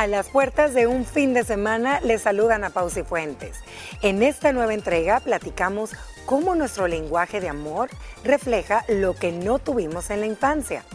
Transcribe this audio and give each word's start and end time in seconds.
A 0.00 0.06
las 0.06 0.30
puertas 0.30 0.72
de 0.72 0.86
un 0.86 1.04
fin 1.04 1.34
de 1.34 1.44
semana 1.44 2.00
les 2.00 2.22
saludan 2.22 2.64
a 2.64 2.70
Pausi 2.70 3.02
Fuentes. 3.02 3.58
En 4.00 4.22
esta 4.22 4.50
nueva 4.50 4.72
entrega 4.72 5.20
platicamos 5.20 5.90
cómo 6.24 6.54
nuestro 6.54 6.88
lenguaje 6.88 7.38
de 7.38 7.50
amor 7.50 7.90
refleja 8.24 8.82
lo 8.88 9.14
que 9.14 9.30
no 9.30 9.58
tuvimos 9.58 10.08
en 10.08 10.20
la 10.20 10.26
infancia. 10.26 10.86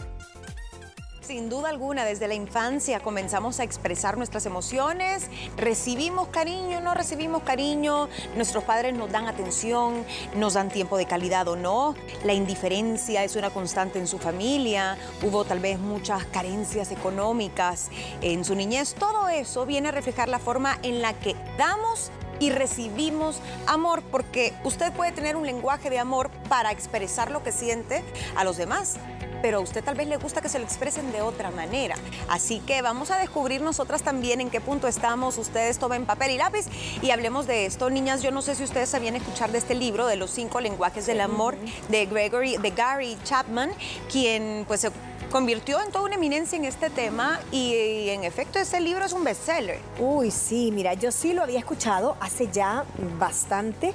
Sin 1.26 1.48
duda 1.48 1.70
alguna, 1.70 2.04
desde 2.04 2.28
la 2.28 2.34
infancia 2.34 3.00
comenzamos 3.00 3.58
a 3.58 3.64
expresar 3.64 4.16
nuestras 4.16 4.46
emociones, 4.46 5.28
recibimos 5.56 6.28
cariño, 6.28 6.80
no 6.80 6.94
recibimos 6.94 7.42
cariño, 7.42 8.08
nuestros 8.36 8.62
padres 8.62 8.94
nos 8.94 9.10
dan 9.10 9.26
atención, 9.26 10.04
nos 10.36 10.54
dan 10.54 10.68
tiempo 10.68 10.96
de 10.96 11.06
calidad 11.06 11.48
o 11.48 11.56
no, 11.56 11.96
la 12.22 12.32
indiferencia 12.32 13.24
es 13.24 13.34
una 13.34 13.50
constante 13.50 13.98
en 13.98 14.06
su 14.06 14.18
familia, 14.18 14.96
hubo 15.20 15.44
tal 15.44 15.58
vez 15.58 15.80
muchas 15.80 16.24
carencias 16.26 16.92
económicas 16.92 17.88
en 18.22 18.44
su 18.44 18.54
niñez, 18.54 18.94
todo 18.94 19.28
eso 19.28 19.66
viene 19.66 19.88
a 19.88 19.90
reflejar 19.90 20.28
la 20.28 20.38
forma 20.38 20.78
en 20.84 21.02
la 21.02 21.12
que 21.14 21.34
damos 21.58 22.12
y 22.38 22.50
recibimos 22.50 23.40
amor, 23.66 24.02
porque 24.02 24.52
usted 24.64 24.92
puede 24.92 25.12
tener 25.12 25.36
un 25.36 25.46
lenguaje 25.46 25.90
de 25.90 25.98
amor 25.98 26.30
para 26.48 26.70
expresar 26.70 27.30
lo 27.30 27.42
que 27.42 27.52
siente 27.52 28.04
a 28.36 28.44
los 28.44 28.56
demás, 28.56 28.96
pero 29.42 29.58
a 29.58 29.60
usted 29.60 29.84
tal 29.84 29.94
vez 29.94 30.08
le 30.08 30.16
gusta 30.16 30.40
que 30.40 30.48
se 30.48 30.58
lo 30.58 30.64
expresen 30.64 31.12
de 31.12 31.22
otra 31.22 31.50
manera. 31.50 31.94
Así 32.28 32.60
que 32.60 32.82
vamos 32.82 33.10
a 33.10 33.18
descubrir 33.18 33.60
nosotras 33.60 34.02
también 34.02 34.40
en 34.40 34.50
qué 34.50 34.60
punto 34.60 34.88
estamos. 34.88 35.38
Ustedes 35.38 35.78
tomen 35.78 36.06
papel 36.06 36.32
y 36.32 36.38
lápiz 36.38 36.66
y 37.02 37.10
hablemos 37.10 37.46
de 37.46 37.66
esto. 37.66 37.90
Niñas, 37.90 38.22
yo 38.22 38.30
no 38.30 38.42
sé 38.42 38.54
si 38.54 38.64
ustedes 38.64 38.88
sabían 38.88 39.16
escuchar 39.16 39.52
de 39.52 39.58
este 39.58 39.74
libro 39.74 40.06
de 40.06 40.16
los 40.16 40.30
cinco 40.30 40.60
lenguajes 40.60 41.06
del 41.06 41.20
amor 41.20 41.56
de 41.88 42.06
Gregory, 42.06 42.56
de 42.56 42.70
Gary 42.70 43.16
Chapman, 43.24 43.70
quien 44.10 44.64
pues 44.66 44.80
se 44.80 44.90
convirtió 45.30 45.82
en 45.82 45.90
toda 45.90 46.04
una 46.04 46.14
eminencia 46.14 46.56
en 46.56 46.64
este 46.64 46.90
tema 46.90 47.40
y, 47.52 47.74
y, 47.74 48.10
en 48.10 48.24
efecto 48.24 48.58
ese 48.58 48.80
libro 48.80 49.04
es 49.04 49.12
un 49.12 49.24
bestseller. 49.24 49.78
Uy, 49.98 50.30
sí, 50.30 50.70
mira, 50.72 50.94
yo 50.94 51.12
sí 51.12 51.32
lo 51.32 51.42
había 51.42 51.58
escuchado 51.58 52.16
hace 52.20 52.48
ya 52.52 52.84
bastante. 53.18 53.92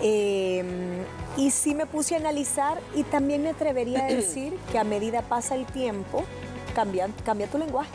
Eh, 0.00 0.64
y 1.36 1.50
sí 1.50 1.74
me 1.74 1.86
puse 1.86 2.14
a 2.14 2.18
analizar 2.18 2.80
y 2.94 3.02
también 3.04 3.42
me 3.42 3.50
atrevería 3.50 4.04
a 4.04 4.06
decir 4.08 4.56
que 4.70 4.78
a 4.78 4.84
medida 4.84 5.22
pasa 5.22 5.54
el 5.54 5.66
tiempo, 5.66 6.24
cambia, 6.74 7.08
cambia 7.24 7.46
tu 7.46 7.58
lenguaje. 7.58 7.90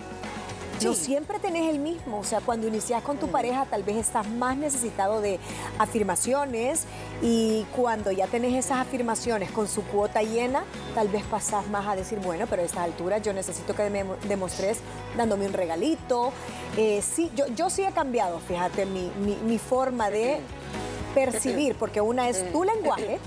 No 0.84 0.94
siempre 0.94 1.40
tenés 1.40 1.70
el 1.70 1.80
mismo, 1.80 2.20
o 2.20 2.24
sea, 2.24 2.42
cuando 2.42 2.68
inicias 2.68 3.02
con 3.04 3.18
tu 3.18 3.28
pareja 3.28 3.66
tal 3.66 3.84
vez 3.84 3.98
estás 3.98 4.28
más 4.28 4.56
necesitado 4.58 5.22
de 5.22 5.40
afirmaciones 5.78 6.86
y 7.22 7.66
cuando 7.76 8.12
ya 8.12 8.28
tenés 8.28 8.54
esas 8.54 8.80
afirmaciones 8.80 9.52
con 9.52 9.68
su 9.68 9.84
cuota 9.84 10.22
llena, 10.22 10.64
tal 10.96 11.08
vez 11.08 11.24
pasás 11.24 11.68
más 11.68 11.88
a 11.88 11.96
decir, 11.96 12.20
bueno, 12.20 12.46
pero 12.50 12.62
a 12.62 12.66
esta 12.66 12.84
altura 12.84 13.18
yo 13.18 13.34
necesito 13.34 13.76
que 13.76 13.90
me 13.90 14.06
demostres 14.28 14.80
dándome 15.18 15.46
un 15.46 15.54
regalito. 15.54 16.32
Eh, 16.78 17.02
sí, 17.02 17.32
yo, 17.36 17.48
yo 17.48 17.70
sí 17.70 17.84
he 17.84 17.92
cambiado, 17.92 18.40
fíjate, 18.40 18.86
mi, 18.86 19.12
mi, 19.24 19.36
mi 19.36 19.58
forma 19.58 20.10
de 20.10 20.40
percibir, 21.14 21.76
porque 21.76 22.02
una 22.02 22.30
es 22.30 22.52
tu 22.52 22.64
lenguaje, 22.64 23.20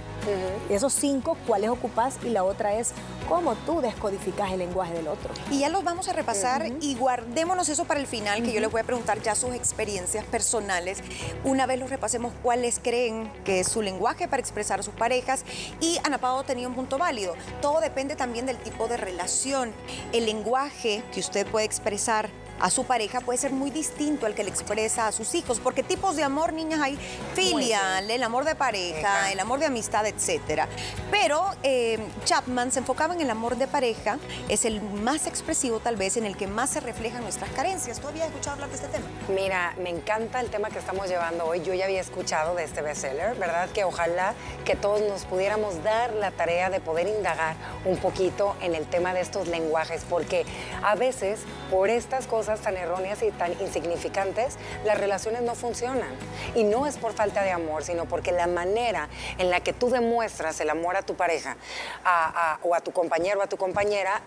esos 0.69 0.92
cinco, 0.92 1.37
cuáles 1.47 1.70
ocupas, 1.70 2.19
y 2.25 2.31
la 2.31 2.45
otra 2.45 2.75
es 2.75 2.92
cómo 3.28 3.55
tú 3.55 3.81
descodificas 3.81 4.53
el 4.53 4.59
lenguaje 4.59 4.92
del 4.92 5.09
otro. 5.09 5.31
Y 5.51 5.61
ya 5.61 5.69
los 5.69 5.84
vamos 5.84 6.09
a 6.09 6.12
repasar 6.12 6.70
y 6.81 6.95
guardémonos 6.95 7.69
eso 7.69 7.84
para 7.84 8.01
el 8.01 8.06
final, 8.06 8.43
que 8.43 8.53
yo 8.53 8.61
les 8.61 8.70
voy 8.70 8.81
a 8.81 8.84
preguntar 8.84 9.20
ya 9.23 9.34
sus 9.34 9.55
experiencias 9.55 10.25
personales. 10.25 10.98
Una 11.45 11.67
vez 11.67 11.78
los 11.78 11.91
repasemos, 11.91 12.33
cuáles 12.43 12.81
creen 12.83 13.33
que 13.45 13.61
es 13.61 13.69
su 13.69 13.83
lenguaje 13.83 14.28
para 14.28 14.41
expresar 14.41 14.81
a 14.81 14.83
sus 14.83 14.95
parejas. 14.95 15.45
Y 15.81 15.98
Ana 16.05 16.19
Pao 16.19 16.43
tenía 16.45 16.69
un 16.69 16.75
punto 16.75 16.98
válido. 16.98 17.34
Todo 17.61 17.81
depende 17.81 18.17
también 18.17 18.47
del 18.47 18.59
tipo 18.59 18.89
de 18.89 18.97
relación. 18.97 19.73
El 20.12 20.27
lenguaje 20.27 21.03
que 21.12 21.20
usted 21.20 21.47
puede 21.47 21.67
expresar 21.67 22.28
a 22.63 22.71
su 22.71 22.85
pareja 22.85 23.21
puede 23.21 23.39
ser 23.39 23.53
muy 23.53 23.71
distinto 23.71 24.25
al 24.25 24.35
que 24.35 24.45
le 24.45 24.51
expresa 24.51 25.09
a 25.09 25.13
sus 25.13 25.35
hijos, 25.35 25.59
porque 25.59 25.83
tipos 25.83 26.15
de 26.15 26.23
amor, 26.23 26.53
niñas, 26.53 26.81
hay 26.81 26.97
filial, 27.35 28.09
el 28.09 28.23
amor 28.23 28.45
de 28.45 28.55
pareja, 28.55 29.33
el 29.33 29.41
amor 29.41 29.59
de 29.59 29.67
amistad, 29.67 30.06
etc. 30.06 30.62
Pero 31.11 31.45
eh, 31.65 31.99
Chapman 32.25 32.71
se 32.71 32.78
enfocaba 32.78 33.15
en 33.15 33.21
el 33.21 33.31
amor 33.31 33.56
de 33.56 33.67
pareja, 33.67 34.19
es 34.49 34.65
el 34.65 34.81
más 34.81 35.27
expresivo 35.27 35.81
tal 35.81 35.97
vez, 35.97 36.17
en 36.17 36.25
el 36.25 36.37
que 36.37 36.47
más 36.47 36.71
se 36.71 36.81
reflejan 36.81 37.25
nuestras 37.25 37.51
carencias. 37.51 37.99
¿Tú 37.99 38.06
habías 38.06 38.28
escuchado 38.28 38.55
hablar 38.55 38.69
de 38.69 38.77
este 38.77 38.89
tema? 38.89 39.06
Mira, 39.28 39.75
me 39.83 39.91
encanta 39.91 40.41
el 40.41 40.49
tema 40.49 40.71
que 40.71 40.78
estamos 40.78 41.09
llevando 41.09 41.45
hoy. 41.45 41.62
Yo 41.62 41.75
ya 41.75 41.87
había 41.87 42.01
escuchado 42.01 42.55
de 42.55 42.62
este 42.62 42.81
bestseller, 42.81 43.34
¿verdad? 43.34 43.71
Que 43.71 43.83
ojalá 43.83 44.34
que 44.65 44.77
todos 44.77 45.01
nos 45.01 45.25
pudiéramos 45.25 45.83
dar 45.83 46.15
la 46.15 46.31
tarea 46.31 46.71
de 46.71 46.78
poder 46.78 47.09
indagar 47.09 47.56
un 47.84 47.97
poquito 47.97 48.55
en 48.61 48.77
el 48.77 48.87
tema 48.87 49.15
de 49.15 49.21
estos 49.21 49.49
lenguajes, 49.49 50.05
porque 50.09 50.47
a 50.84 50.95
veces 50.95 51.41
por 51.69 51.91
estas 51.91 52.28
cosas 52.28 52.52
tan 52.61 52.77
erróneas 52.77 53.23
y 53.23 53.31
tan 53.31 53.53
insignificantes, 53.61 54.57
las 54.85 54.99
relaciones 54.99 55.43
no 55.43 55.55
funcionan. 55.55 56.11
Y 56.55 56.65
no 56.65 56.87
es 56.87 56.97
por 56.97 57.13
falta 57.13 57.43
de 57.43 57.51
amor, 57.51 57.85
sino 57.85 58.07
porque 58.07 58.33
la 58.33 58.47
manera 58.47 59.09
en 59.39 59.51
la 59.51 59.61
que 59.61 59.73
tú 59.73 59.91
demuestras 59.91 60.61
el 60.61 60.71
amor 60.71 60.97
a 60.97 61.03
tu 61.03 61.15
pareja 61.15 61.57
a, 62.05 62.53
a, 62.53 62.59
o 62.63 62.75
a 62.75 62.81
tu 62.81 62.93
compañero 62.93 63.41
o 63.41 63.43
a 63.43 63.47
tu 63.47 63.57
compañera 63.57 64.23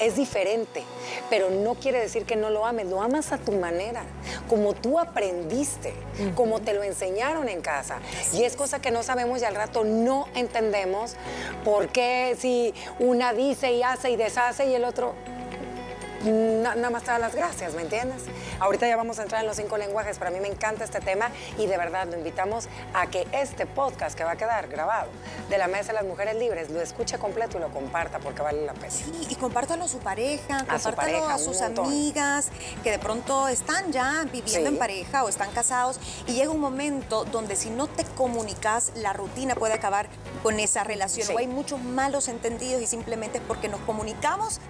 es 0.00 0.16
diferente, 0.16 0.82
pero 1.28 1.50
no 1.50 1.74
quiere 1.74 2.00
decir 2.00 2.24
que 2.24 2.34
no 2.34 2.48
lo 2.48 2.64
ames, 2.64 2.86
lo 2.86 3.02
amas 3.02 3.32
a 3.32 3.38
tu 3.38 3.52
manera, 3.52 4.02
como 4.48 4.72
tú 4.72 4.98
aprendiste, 4.98 5.92
uh 6.18 6.22
-huh. 6.22 6.34
como 6.34 6.60
te 6.60 6.72
lo 6.72 6.82
enseñaron 6.82 7.50
en 7.50 7.60
casa. 7.60 7.98
Y 8.32 8.44
es 8.44 8.56
cosa 8.56 8.80
que 8.80 8.90
no 8.90 9.02
sabemos 9.02 9.42
y 9.42 9.44
al 9.44 9.54
rato 9.54 9.84
no 9.84 10.26
entendemos 10.34 11.16
por 11.64 11.88
qué 11.88 12.34
si 12.38 12.74
una 12.98 13.34
dice 13.34 13.72
y 13.72 13.82
hace 13.82 14.10
y 14.10 14.16
deshace 14.16 14.64
y 14.64 14.74
el 14.74 14.84
otro 14.84 15.14
nada 16.24 16.90
más 16.90 17.02
te 17.02 17.10
da 17.10 17.18
las 17.18 17.34
gracias, 17.34 17.74
¿me 17.74 17.82
entiendes? 17.82 18.24
Ahorita 18.58 18.86
ya 18.86 18.96
vamos 18.96 19.18
a 19.18 19.22
entrar 19.22 19.40
en 19.40 19.46
los 19.46 19.56
cinco 19.56 19.78
lenguajes, 19.78 20.18
pero 20.18 20.30
a 20.30 20.32
mí 20.32 20.40
me 20.40 20.48
encanta 20.48 20.84
este 20.84 21.00
tema 21.00 21.30
y 21.58 21.66
de 21.66 21.76
verdad 21.76 22.06
lo 22.08 22.16
invitamos 22.16 22.68
a 22.94 23.06
que 23.06 23.26
este 23.32 23.66
podcast 23.66 24.16
que 24.16 24.24
va 24.24 24.32
a 24.32 24.36
quedar 24.36 24.68
grabado 24.68 25.08
de 25.48 25.58
la 25.58 25.68
Mesa 25.68 25.88
de 25.88 25.94
las 25.94 26.04
Mujeres 26.04 26.36
Libres 26.36 26.70
lo 26.70 26.80
escuche 26.80 27.18
completo 27.18 27.58
y 27.58 27.60
lo 27.60 27.70
comparta 27.70 28.18
porque 28.18 28.42
vale 28.42 28.64
la 28.64 28.74
pena. 28.74 28.90
Sí, 28.90 29.26
y 29.28 29.34
compártalo 29.36 29.84
a 29.84 29.88
su 29.88 29.98
pareja, 29.98 30.56
a 30.56 30.58
compártalo 30.60 30.90
su 30.90 30.96
pareja, 30.96 31.34
a 31.34 31.38
sus 31.38 31.60
amigas 31.62 32.48
que 32.82 32.90
de 32.90 32.98
pronto 32.98 33.48
están 33.48 33.92
ya 33.92 34.24
viviendo 34.24 34.68
sí. 34.68 34.74
en 34.74 34.78
pareja 34.78 35.24
o 35.24 35.28
están 35.28 35.50
casados 35.52 35.98
y 36.26 36.34
llega 36.34 36.50
un 36.50 36.60
momento 36.60 37.24
donde 37.24 37.56
si 37.56 37.70
no 37.70 37.86
te 37.86 38.04
comunicas, 38.04 38.92
la 38.96 39.12
rutina 39.12 39.54
puede 39.54 39.74
acabar 39.74 40.08
con 40.42 40.60
esa 40.60 40.84
relación 40.84 41.26
sí. 41.26 41.32
o 41.34 41.38
hay 41.38 41.46
muchos 41.46 41.80
malos 41.80 42.28
entendidos 42.28 42.82
y 42.82 42.86
simplemente 42.86 43.38
es 43.38 43.44
porque 43.46 43.68
nos 43.68 43.80
comunicamos 43.80 44.60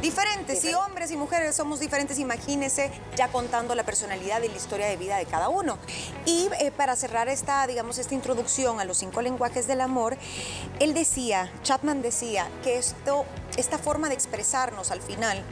Diferentes, 0.00 0.62
y 0.64 0.74
hombres 0.74 1.10
y 1.10 1.16
mujeres 1.16 1.56
somos 1.56 1.80
diferentes, 1.80 2.18
imagínense 2.18 2.90
ya 3.16 3.28
contando 3.28 3.74
la 3.74 3.82
personalidad 3.84 4.42
y 4.42 4.48
la 4.48 4.56
historia 4.56 4.86
de 4.86 4.96
vida 4.96 5.16
de 5.16 5.24
cada 5.24 5.48
uno. 5.48 5.78
Y 6.26 6.48
eh, 6.60 6.70
para 6.70 6.96
cerrar 6.96 7.28
esta, 7.28 7.66
digamos, 7.66 7.98
esta 7.98 8.14
introducción 8.14 8.78
a 8.78 8.84
los 8.84 8.98
cinco 8.98 9.22
lenguajes 9.22 9.66
del 9.66 9.80
amor, 9.80 10.16
él 10.80 10.92
decía, 10.92 11.50
Chapman 11.62 12.02
decía, 12.02 12.48
que 12.62 12.76
esto, 12.76 13.24
esta 13.56 13.78
forma 13.78 14.08
de 14.08 14.14
expresarnos 14.14 14.90
al 14.90 15.00
final 15.00 15.42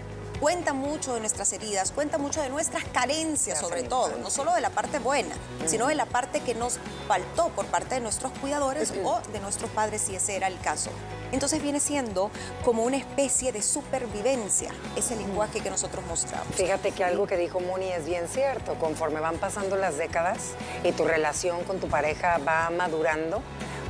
cuenta 0.40 0.72
mucho 0.72 1.14
de 1.14 1.20
nuestras 1.20 1.52
heridas, 1.52 1.92
cuenta 1.92 2.18
mucho 2.18 2.40
de 2.42 2.48
nuestras 2.48 2.84
carencias 2.84 3.58
sobre 3.58 3.82
todo, 3.82 4.16
no 4.18 4.30
solo 4.30 4.54
de 4.54 4.60
la 4.60 4.70
parte 4.70 4.98
buena, 4.98 5.34
sino 5.66 5.86
de 5.86 5.94
la 5.94 6.06
parte 6.06 6.40
que 6.40 6.54
nos 6.54 6.78
faltó 7.06 7.48
por 7.48 7.66
parte 7.66 7.96
de 7.96 8.00
nuestros 8.00 8.32
cuidadores 8.40 8.92
o 9.04 9.20
de 9.32 9.40
nuestros 9.40 9.70
padres 9.70 10.02
si 10.02 10.16
ese 10.16 10.36
era 10.36 10.48
el 10.48 10.58
caso. 10.60 10.90
Entonces 11.32 11.60
viene 11.62 11.80
siendo 11.80 12.30
como 12.64 12.84
una 12.84 12.96
especie 12.96 13.50
de 13.50 13.62
supervivencia, 13.62 14.70
ese 14.96 15.16
lenguaje 15.16 15.60
que 15.60 15.70
nosotros 15.70 16.04
mostramos. 16.06 16.54
Fíjate 16.54 16.92
que 16.92 17.02
algo 17.02 17.26
que 17.26 17.36
dijo 17.36 17.58
Moni 17.60 17.90
es 17.90 18.04
bien 18.06 18.28
cierto, 18.28 18.74
conforme 18.74 19.20
van 19.20 19.38
pasando 19.38 19.76
las 19.76 19.96
décadas 19.96 20.38
y 20.84 20.92
tu 20.92 21.04
relación 21.04 21.64
con 21.64 21.80
tu 21.80 21.88
pareja 21.88 22.38
va 22.46 22.70
madurando, 22.70 23.42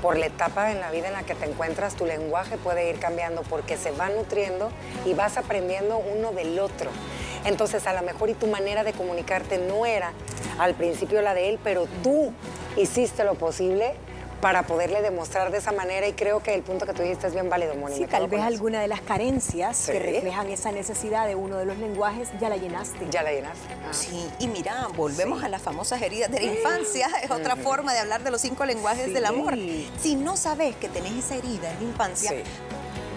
por 0.04 0.18
la 0.18 0.26
etapa 0.26 0.70
en 0.70 0.80
la 0.80 0.90
vida 0.90 1.06
en 1.06 1.14
la 1.14 1.22
que 1.22 1.34
te 1.34 1.46
encuentras, 1.46 1.96
tu 1.96 2.04
lenguaje 2.04 2.58
puede 2.58 2.90
ir 2.90 2.98
cambiando 2.98 3.40
porque 3.40 3.78
se 3.78 3.90
va 3.90 4.10
nutriendo 4.10 4.68
y 5.06 5.14
vas 5.14 5.38
aprendiendo 5.38 5.96
uno 5.96 6.32
del 6.32 6.58
otro. 6.58 6.90
Entonces, 7.46 7.86
a 7.86 7.94
lo 7.94 8.02
mejor 8.02 8.28
y 8.28 8.34
tu 8.34 8.46
manera 8.46 8.84
de 8.84 8.92
comunicarte 8.92 9.56
no 9.56 9.86
era 9.86 10.12
al 10.58 10.74
principio 10.74 11.22
la 11.22 11.32
de 11.32 11.48
él, 11.48 11.58
pero 11.64 11.86
tú 12.02 12.34
hiciste 12.76 13.24
lo 13.24 13.36
posible 13.36 13.94
para 14.44 14.64
poderle 14.64 15.00
demostrar 15.00 15.50
de 15.50 15.56
esa 15.56 15.72
manera 15.72 16.06
y 16.06 16.12
creo 16.12 16.42
que 16.42 16.52
el 16.52 16.60
punto 16.60 16.84
que 16.84 16.92
tú 16.92 17.00
dijiste 17.00 17.28
es 17.28 17.32
bien 17.32 17.48
válido, 17.48 17.74
Mónica. 17.76 17.96
Sí, 17.96 18.06
tal 18.06 18.28
vez 18.28 18.42
alguna 18.42 18.82
de 18.82 18.88
las 18.88 19.00
carencias 19.00 19.74
¿Sí? 19.74 19.92
que 19.92 19.98
reflejan 19.98 20.50
esa 20.50 20.70
necesidad 20.70 21.26
de 21.26 21.34
uno 21.34 21.56
de 21.56 21.64
los 21.64 21.78
lenguajes 21.78 22.28
ya 22.38 22.50
la 22.50 22.58
llenaste. 22.58 23.08
Ya 23.10 23.22
la 23.22 23.32
llenaste. 23.32 23.72
Ah. 23.72 23.94
Sí, 23.94 24.28
y 24.38 24.48
mira, 24.48 24.86
volvemos 24.96 25.40
sí. 25.40 25.46
a 25.46 25.48
las 25.48 25.62
famosas 25.62 26.02
heridas 26.02 26.30
de 26.30 26.40
la 26.40 26.52
infancia, 26.52 27.08
es 27.22 27.30
otra 27.30 27.56
forma 27.56 27.94
de 27.94 28.00
hablar 28.00 28.22
de 28.22 28.30
los 28.30 28.42
cinco 28.42 28.66
lenguajes 28.66 29.06
sí. 29.06 29.12
del 29.14 29.24
amor. 29.24 29.54
Si 29.98 30.14
no 30.14 30.36
sabes 30.36 30.76
que 30.76 30.90
tenés 30.90 31.12
esa 31.24 31.36
herida 31.36 31.70
en 31.70 31.78
la 31.78 31.84
infancia, 31.84 32.34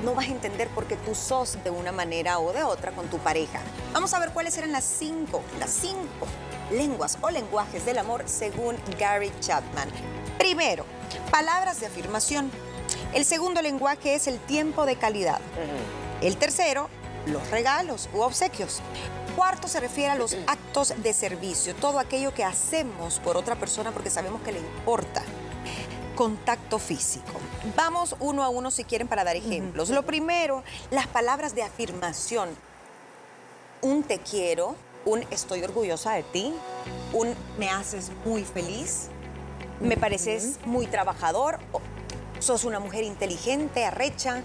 no 0.05 0.15
vas 0.15 0.27
a 0.27 0.31
entender 0.31 0.69
por 0.69 0.85
qué 0.85 0.95
tú 0.95 1.13
sos 1.13 1.61
de 1.61 1.71
una 1.71 1.91
manera 1.91 2.39
o 2.39 2.53
de 2.53 2.63
otra 2.63 2.93
con 2.93 3.09
tu 3.09 3.17
pareja. 3.17 3.59
Vamos 3.91 4.13
a 4.13 4.19
ver 4.19 4.29
cuáles 4.29 4.57
eran 4.57 4.71
las 4.71 4.85
cinco, 4.85 5.41
las 5.59 5.71
cinco 5.71 6.25
lenguas 6.71 7.17
o 7.19 7.29
lenguajes 7.29 7.85
del 7.85 7.97
amor 7.97 8.23
según 8.27 8.77
Gary 8.97 9.33
Chapman. 9.41 9.89
Primero, 10.37 10.85
palabras 11.27 11.79
de 11.79 11.87
afirmación. 11.87 12.51
El 13.13 13.25
segundo 13.25 13.61
lenguaje 13.61 14.15
es 14.15 14.27
el 14.27 14.39
tiempo 14.39 14.85
de 14.85 14.95
calidad. 14.95 15.39
Uh 15.39 16.21
-huh. 16.21 16.27
El 16.27 16.37
tercero, 16.37 16.89
los 17.27 17.49
regalos 17.51 18.09
u 18.13 18.21
obsequios. 18.21 18.81
Cuarto 19.35 19.67
se 19.67 19.79
refiere 19.79 20.11
a 20.11 20.15
los 20.15 20.35
actos 20.47 20.93
de 20.97 21.13
servicio, 21.13 21.75
todo 21.75 21.99
aquello 21.99 22.33
que 22.33 22.43
hacemos 22.43 23.19
por 23.19 23.37
otra 23.37 23.55
persona 23.55 23.91
porque 23.91 24.09
sabemos 24.09 24.41
que 24.41 24.51
le 24.51 24.59
importa. 24.59 25.21
Contacto 26.15 26.79
físico. 26.79 27.33
Vamos 27.75 28.15
uno 28.19 28.43
a 28.43 28.49
uno 28.49 28.71
si 28.71 28.83
quieren 28.83 29.07
para 29.07 29.23
dar 29.23 29.35
ejemplos. 29.35 29.89
Lo 29.89 30.03
primero, 30.03 30.63
las 30.89 31.05
palabras 31.05 31.53
de 31.53 31.61
afirmación. 31.61 32.49
Un 33.81 34.01
te 34.01 34.17
quiero, 34.17 34.75
un 35.05 35.23
estoy 35.29 35.61
orgullosa 35.61 36.13
de 36.13 36.23
ti, 36.23 36.51
un 37.13 37.35
me 37.59 37.69
haces 37.69 38.11
muy 38.25 38.43
feliz, 38.43 39.09
me 39.79 39.97
pareces 39.97 40.59
muy 40.65 40.87
trabajador, 40.87 41.59
sos 42.39 42.65
una 42.65 42.79
mujer 42.79 43.03
inteligente, 43.03 43.85
arrecha. 43.85 44.41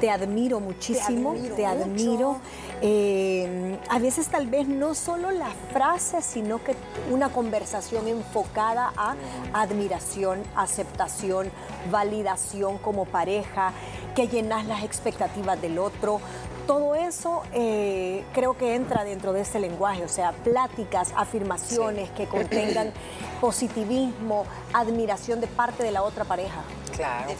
Te 0.00 0.10
admiro 0.10 0.60
muchísimo, 0.60 1.34
te 1.56 1.64
admiro. 1.64 2.38
Eh, 2.82 3.78
a 3.88 3.98
veces 3.98 4.28
tal 4.28 4.46
vez 4.46 4.68
no 4.68 4.94
solo 4.94 5.30
la 5.30 5.50
frase, 5.72 6.20
sino 6.20 6.62
que 6.62 6.74
una 7.10 7.30
conversación 7.30 8.06
enfocada 8.08 8.92
a 8.96 9.14
admiración, 9.54 10.42
aceptación, 10.54 11.50
validación 11.90 12.78
como 12.78 13.06
pareja, 13.06 13.72
que 14.14 14.28
llenas 14.28 14.66
las 14.66 14.84
expectativas 14.84 15.60
del 15.60 15.78
otro. 15.78 16.20
Todo 16.66 16.96
eso 16.96 17.42
eh, 17.52 18.24
creo 18.32 18.56
que 18.56 18.74
entra 18.74 19.04
dentro 19.04 19.32
de 19.32 19.42
ese 19.42 19.60
lenguaje, 19.60 20.04
o 20.04 20.08
sea, 20.08 20.32
pláticas, 20.32 21.12
afirmaciones 21.16 22.10
que 22.10 22.26
contengan 22.26 22.92
positivismo, 23.40 24.44
admiración 24.72 25.40
de 25.40 25.46
parte 25.46 25.84
de 25.84 25.92
la 25.92 26.02
otra 26.02 26.24
pareja. 26.24 26.62
Claro, 26.96 27.30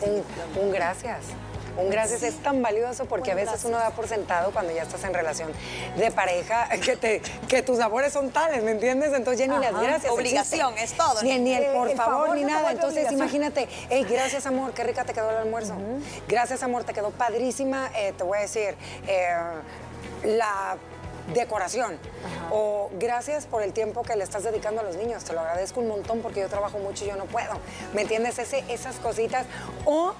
un, 0.60 0.70
gracias. 0.70 1.24
Un 1.76 1.90
gracias 1.90 2.22
es 2.22 2.36
tan 2.42 2.62
valioso 2.62 3.04
porque 3.04 3.32
a 3.32 3.34
veces 3.34 3.64
uno 3.64 3.78
da 3.78 3.90
por 3.90 4.08
sentado 4.08 4.50
cuando 4.52 4.72
ya 4.72 4.82
estás 4.82 5.04
en 5.04 5.12
relación 5.12 5.52
de 5.96 6.10
pareja 6.10 6.68
que, 6.84 6.96
te, 6.96 7.22
que 7.48 7.62
tus 7.62 7.78
labores 7.78 8.12
son 8.12 8.30
tales, 8.30 8.62
¿me 8.62 8.70
entiendes? 8.70 9.12
Entonces 9.12 9.46
ya 9.46 9.52
ni 9.52 9.64
las 9.64 9.80
gracias. 9.80 10.12
Obligación, 10.12 10.76
es 10.78 10.92
todo. 10.94 11.22
Ni, 11.22 11.38
ni 11.38 11.54
el 11.54 11.72
por 11.72 11.90
favor, 11.94 12.34
ni 12.34 12.44
nada. 12.44 12.72
Entonces 12.72 13.10
imagínate, 13.12 13.68
hey, 13.90 14.06
gracias 14.08 14.46
amor, 14.46 14.72
qué 14.72 14.84
rica 14.84 15.04
te 15.04 15.12
quedó 15.12 15.30
el 15.30 15.36
almuerzo. 15.36 15.74
Gracias 16.28 16.62
amor, 16.62 16.84
te 16.84 16.92
quedó 16.92 17.10
padrísima, 17.10 17.90
eh, 17.94 18.12
te 18.16 18.24
voy 18.24 18.38
a 18.38 18.40
decir, 18.42 18.74
eh, 19.06 19.36
la 20.24 20.76
decoración. 21.34 21.98
O 22.50 22.90
gracias 22.98 23.46
por 23.46 23.62
el 23.62 23.72
tiempo 23.72 24.02
que 24.02 24.16
le 24.16 24.24
estás 24.24 24.44
dedicando 24.44 24.80
a 24.80 24.84
los 24.84 24.96
niños. 24.96 25.24
Te 25.24 25.32
lo 25.32 25.40
agradezco 25.40 25.80
un 25.80 25.88
montón 25.88 26.20
porque 26.20 26.40
yo 26.40 26.48
trabajo 26.48 26.78
mucho 26.78 27.04
y 27.04 27.08
yo 27.08 27.16
no 27.16 27.24
puedo. 27.24 27.52
¿Me 27.94 28.02
entiendes? 28.02 28.38
Ese, 28.38 28.64
esas 28.68 28.96
cositas. 28.96 29.46
O 29.84 30.14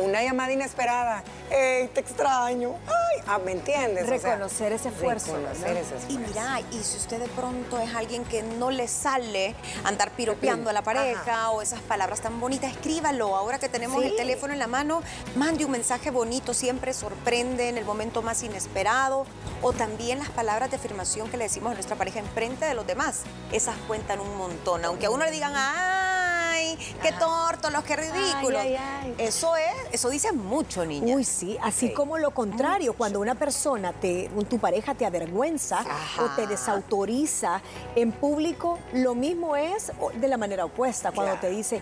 una 0.00 0.22
llamada 0.22 0.52
inesperada. 0.52 1.22
¡Ey, 1.50 1.88
te 1.88 2.00
extraño! 2.00 2.74
¡Ay! 2.86 3.22
Ah, 3.26 3.38
¿Me 3.38 3.52
entiendes? 3.52 4.06
Reconocer 4.06 4.72
ese 4.72 4.88
esfuerzo. 4.88 5.34
Reconocer 5.36 5.76
ese 5.76 5.96
esfuerzo. 5.96 6.06
Y 6.08 6.18
mira, 6.18 6.60
y 6.72 6.82
si 6.82 6.96
usted 6.96 7.18
de 7.18 7.28
pronto 7.28 7.78
es 7.78 7.94
alguien 7.94 8.24
que 8.24 8.42
no 8.42 8.70
le 8.70 8.88
sale 8.88 9.54
andar 9.84 10.12
piropeando 10.12 10.70
a 10.70 10.72
la 10.72 10.82
pareja 10.82 11.50
o 11.50 11.60
esas 11.60 11.80
palabras 11.80 12.20
tan 12.20 12.40
bonitas, 12.40 12.72
escríbalo. 12.72 13.36
Ahora 13.36 13.58
que 13.58 13.68
tenemos 13.68 14.02
el 14.02 14.16
teléfono 14.16 14.52
en 14.52 14.58
la 14.58 14.66
mano, 14.66 15.02
mande 15.36 15.64
un 15.64 15.72
mensaje 15.72 16.10
bonito, 16.10 16.54
siempre 16.54 16.94
sorprende 16.94 17.68
en 17.68 17.76
el 17.76 17.84
momento 17.84 18.22
más 18.22 18.42
inesperado. 18.42 19.26
O 19.60 19.72
también 19.72 20.18
las 20.18 20.30
palabras 20.30 20.70
de 20.70 20.76
afirmación 20.76 21.28
que 21.30 21.36
le 21.36 21.44
decimos 21.44 21.72
a 21.72 21.74
nuestra 21.74 21.96
pareja 21.96 22.20
en 22.20 22.26
frente 22.26 22.64
de 22.64 22.74
los 22.74 22.86
demás. 22.86 23.22
Esas 23.52 23.76
cuentan 23.86 24.20
un 24.20 24.36
montón. 24.36 24.84
Aunque 24.84 25.06
a 25.06 25.10
uno 25.10 25.24
le 25.24 25.30
digan, 25.30 25.52
¡ay! 25.54 26.07
¡Qué 27.02 27.12
los 27.70 27.84
qué 27.84 27.96
ridículo! 27.96 28.58
Eso 29.18 29.56
es, 29.56 29.72
eso 29.92 30.10
dice 30.10 30.32
mucho, 30.32 30.84
niña. 30.84 31.16
Uy, 31.16 31.24
sí, 31.24 31.56
así 31.62 31.92
como 31.92 32.18
lo 32.18 32.30
contrario, 32.32 32.94
cuando 32.94 33.20
una 33.20 33.34
persona, 33.34 33.92
te, 33.92 34.30
tu 34.48 34.58
pareja 34.58 34.94
te 34.94 35.04
avergüenza 35.04 35.84
o 36.18 36.34
te 36.36 36.46
desautoriza 36.46 37.60
en 37.94 38.12
público, 38.12 38.78
lo 38.92 39.14
mismo 39.14 39.56
es 39.56 39.92
de 40.14 40.28
la 40.28 40.36
manera 40.36 40.64
opuesta, 40.64 41.12
cuando 41.12 41.38
te 41.40 41.50
dice 41.50 41.80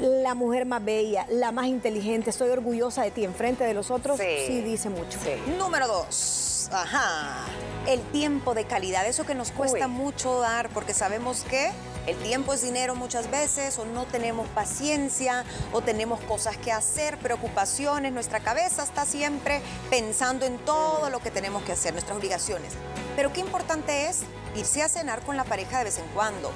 la 0.00 0.34
mujer 0.34 0.64
más 0.64 0.84
bella, 0.84 1.26
la 1.28 1.52
más 1.52 1.66
inteligente, 1.66 2.30
estoy 2.30 2.50
orgullosa 2.50 3.02
de 3.02 3.10
ti 3.10 3.24
en 3.24 3.34
frente 3.34 3.64
de 3.64 3.74
los 3.74 3.90
otros, 3.90 4.18
sí, 4.18 4.60
dice 4.62 4.88
mucho. 4.90 5.18
Número 5.58 5.88
dos, 5.88 6.68
ajá, 6.72 7.46
el 7.86 8.00
tiempo 8.12 8.54
de 8.54 8.64
calidad, 8.64 9.06
eso 9.06 9.26
que 9.26 9.34
nos 9.34 9.50
cuesta 9.50 9.88
mucho 9.88 10.40
dar 10.40 10.68
porque 10.70 10.94
sabemos 10.94 11.44
que 11.44 11.70
el 12.08 12.16
tiempo 12.16 12.54
es 12.54 12.62
dinero 12.62 12.94
muchas 12.94 13.30
veces 13.30 13.78
o 13.78 13.84
no 13.84 14.06
tenemos 14.06 14.48
paciencia 14.48 15.44
o 15.72 15.82
tenemos 15.82 16.20
cosas 16.20 16.56
que 16.56 16.72
hacer, 16.72 17.18
preocupaciones, 17.18 18.12
nuestra 18.12 18.40
cabeza 18.40 18.82
está 18.82 19.04
siempre 19.04 19.60
pensando 19.90 20.46
en 20.46 20.58
todo 20.58 21.10
lo 21.10 21.20
que 21.20 21.30
tenemos 21.30 21.62
que 21.64 21.72
hacer, 21.72 21.92
nuestras 21.92 22.16
obligaciones. 22.16 22.72
Pero 23.14 23.32
qué 23.32 23.40
importante 23.40 24.08
es 24.08 24.20
irse 24.56 24.82
a 24.82 24.88
cenar 24.88 25.20
con 25.20 25.36
la 25.36 25.44
pareja 25.44 25.78
de 25.78 25.84
vez 25.84 25.98
en 25.98 26.06
cuando, 26.14 26.50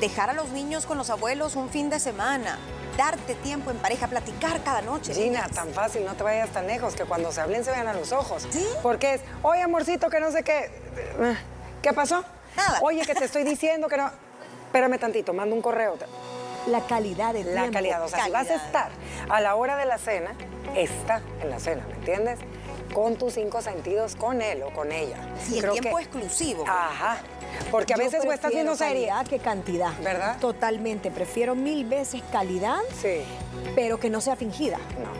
dejar 0.00 0.30
a 0.30 0.32
los 0.32 0.48
niños 0.48 0.86
con 0.86 0.98
los 0.98 1.08
abuelos 1.08 1.54
un 1.54 1.70
fin 1.70 1.88
de 1.88 2.00
semana, 2.00 2.58
darte 2.96 3.36
tiempo 3.36 3.70
en 3.70 3.76
pareja, 3.76 4.08
platicar 4.08 4.62
cada 4.64 4.82
noche. 4.82 5.14
Gina, 5.14 5.48
tan 5.48 5.68
fácil, 5.68 6.04
no 6.04 6.14
te 6.16 6.24
vayas 6.24 6.50
tan 6.50 6.66
lejos, 6.66 6.96
que 6.96 7.04
cuando 7.04 7.30
se 7.30 7.40
hablen 7.40 7.64
se 7.64 7.70
vean 7.70 7.86
a 7.86 7.94
los 7.94 8.10
ojos. 8.10 8.44
¿Sí? 8.50 8.66
Porque 8.82 9.14
es, 9.14 9.20
oye, 9.42 9.62
amorcito, 9.62 10.10
que 10.10 10.18
no 10.18 10.32
sé 10.32 10.42
qué. 10.42 10.70
¿Qué 11.80 11.92
pasó? 11.92 12.24
Nada. 12.56 12.80
Oye, 12.82 13.02
que 13.02 13.14
te 13.14 13.26
estoy 13.26 13.44
diciendo 13.44 13.86
que 13.86 13.98
no 13.98 14.25
espérame 14.76 14.98
tantito, 14.98 15.32
mando 15.32 15.54
un 15.54 15.62
correo. 15.62 15.96
La 16.66 16.86
calidad 16.86 17.32
de 17.32 17.44
La 17.44 17.70
calidad, 17.70 18.04
o 18.04 18.08
sea, 18.08 18.24
si 18.24 18.30
vas 18.30 18.50
a 18.50 18.56
estar 18.56 18.90
a 19.28 19.40
la 19.40 19.54
hora 19.54 19.76
de 19.76 19.86
la 19.86 19.96
cena, 19.96 20.34
está 20.74 21.22
en 21.40 21.48
la 21.48 21.58
cena, 21.58 21.86
¿me 21.88 21.94
entiendes? 21.94 22.38
Con 22.92 23.16
tus 23.16 23.34
cinco 23.34 23.62
sentidos, 23.62 24.16
con 24.16 24.42
él 24.42 24.62
o 24.62 24.70
con 24.70 24.92
ella. 24.92 25.16
Y 25.50 25.60
el 25.60 25.70
tiempo 25.70 25.98
exclusivo. 25.98 26.64
Ajá. 26.66 27.18
Porque 27.70 27.94
a 27.94 27.96
veces 27.96 28.22
estás 28.24 28.52
viendo 28.52 28.76
serie. 28.76 29.10
que 29.30 29.38
cantidad. 29.38 29.92
¿Verdad? 30.00 30.38
Totalmente. 30.40 31.10
Prefiero 31.10 31.54
mil 31.54 31.86
veces 31.86 32.22
calidad, 32.30 32.80
sí. 33.00 33.22
pero 33.74 33.98
que 33.98 34.10
no 34.10 34.20
sea 34.20 34.36
fingida. 34.36 34.76
No. 34.76 35.15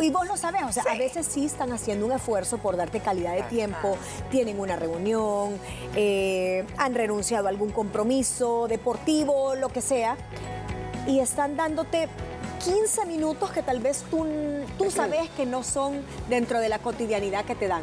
Y 0.00 0.10
vos 0.10 0.26
lo 0.26 0.36
sabes, 0.36 0.62
o 0.64 0.72
sea, 0.72 0.82
a 0.90 0.96
veces 0.96 1.26
sí 1.26 1.46
están 1.46 1.72
haciendo 1.72 2.06
un 2.06 2.12
esfuerzo 2.12 2.58
por 2.58 2.76
darte 2.76 3.00
calidad 3.00 3.34
de 3.34 3.42
tiempo, 3.44 3.96
tienen 4.30 4.58
una 4.60 4.76
reunión, 4.76 5.58
eh, 5.94 6.64
han 6.76 6.94
renunciado 6.94 7.46
a 7.46 7.50
algún 7.50 7.70
compromiso 7.70 8.66
deportivo, 8.68 9.54
lo 9.54 9.68
que 9.68 9.80
sea, 9.80 10.16
y 11.06 11.20
están 11.20 11.56
dándote 11.56 12.08
15 12.64 13.04
minutos 13.04 13.50
que 13.50 13.62
tal 13.62 13.78
vez 13.78 14.04
tú, 14.10 14.26
tú 14.78 14.90
sabes 14.90 15.28
que 15.36 15.44
no 15.44 15.62
son 15.62 16.00
dentro 16.30 16.60
de 16.60 16.70
la 16.70 16.78
cotidianidad 16.78 17.44
que 17.44 17.54
te 17.54 17.68
dan, 17.68 17.82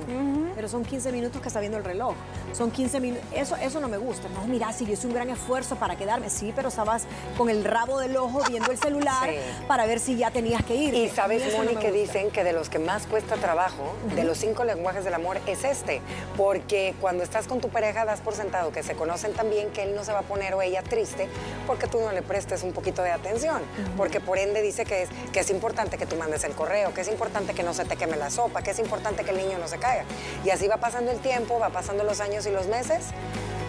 pero 0.56 0.68
son 0.68 0.84
15 0.84 1.12
minutos 1.12 1.40
que 1.40 1.50
está 1.50 1.60
viendo 1.60 1.78
el 1.78 1.84
reloj. 1.84 2.16
Son 2.54 2.72
15 2.72 3.00
minutos. 3.00 3.26
Eso, 3.34 3.56
eso 3.58 3.80
no 3.80 3.88
me 3.88 3.98
gusta. 3.98 4.28
No, 4.30 4.46
mira, 4.46 4.74
si 4.74 4.86
yo 4.86 4.94
hice 4.94 5.08
un 5.08 5.14
gran 5.14 5.30
esfuerzo 5.30 5.76
para 5.76 5.96
quedarme, 5.96 6.30
sí, 6.30 6.52
pero 6.56 6.70
estabas 6.70 7.04
con 7.38 7.50
el 7.50 7.64
rabo 7.64 8.00
del 8.00 8.18
ojo 8.18 8.42
viendo 8.50 8.72
el 8.72 8.78
celular 8.78 9.30
para 9.68 9.86
ver 9.86 10.00
si 10.00 10.18
ya 10.18 10.32
tenías 10.32 10.64
que 10.66 10.76
ir. 10.76 10.94
Y 10.94 11.10
sabes, 11.10 11.56
Moni, 11.56 11.76
que 11.76 11.92
dicen 11.92 12.32
que 12.32 12.44
de 12.44 12.52
los 12.52 12.70
que 12.70 12.80
más 12.80 13.06
cuesta 13.06 13.36
trabajo, 13.36 13.94
de 14.16 14.24
los 14.24 14.40
cinco 14.40 14.64
lenguajes 14.64 15.06
del 15.06 15.14
amor, 15.14 15.38
es 15.46 15.64
este. 15.64 16.02
Porque 16.36 16.96
cuando 17.00 17.24
estás 17.24 17.48
con 17.48 17.62
tu 17.62 17.70
pareja 17.70 18.04
das 18.06 18.22
por 18.22 18.34
sentado 18.34 18.72
que 18.72 18.82
se 18.82 18.96
conocen 18.96 19.34
también, 19.34 19.70
que 19.70 19.84
él 19.84 19.96
no 19.96 20.04
se 20.04 20.12
va 20.12 20.20
a 20.20 20.24
poner 20.24 20.56
o 20.56 20.62
ella 20.62 20.82
triste 20.82 21.30
porque 21.68 21.88
tú 21.88 22.00
no 22.02 22.12
le 22.12 22.22
prestes 22.22 22.64
un 22.64 22.74
poquito 22.74 23.04
de 23.04 23.12
atención. 23.12 23.62
Porque 23.96 24.20
por 24.20 24.38
ende 24.38 24.62
dice 24.72 24.86
que 24.86 25.04
es, 25.04 25.10
que 25.34 25.42
es 25.42 25.50
importante 25.50 25.98
que 25.98 26.06
tú 26.06 26.16
mandes 26.16 26.44
el 26.46 26.54
correo, 26.54 26.94
que 26.94 27.02
es 27.02 27.10
importante 27.10 27.54
que 27.54 27.64
no 27.64 27.74
se 27.74 27.84
te 27.84 27.98
queme 27.98 28.16
la 28.16 28.30
sopa, 28.30 28.62
que 28.62 28.72
es 28.72 28.80
importante 28.80 29.24
que 29.24 29.32
el 29.32 29.38
niño 29.38 29.58
no 29.60 29.68
se 29.68 29.78
caiga. 29.78 30.06
Y 30.46 30.50
así 30.50 30.68
va 30.68 30.78
pasando 30.78 31.12
el 31.12 31.20
tiempo, 31.20 31.60
va 31.60 31.70
pasando 31.70 32.04
los 32.04 32.22
años 32.22 32.46
y 32.46 32.52
los 32.52 32.68
meses 32.68 33.08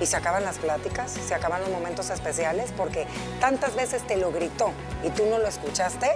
y 0.01 0.07
se 0.07 0.17
acaban 0.17 0.45
las 0.45 0.59
pláticas, 0.59 1.13
se 1.13 1.35
acaban 1.35 1.61
los 1.61 1.71
momentos 1.71 2.11
especiales 2.11 2.73
porque 2.77 3.07
tantas 3.41 3.75
veces 3.75 4.07
te 4.07 4.17
lo 4.17 4.31
gritó 4.33 4.71
y 5.05 5.11
tú 5.11 5.27
no 5.27 5.39
lo 5.39 5.47
escuchaste, 5.47 6.11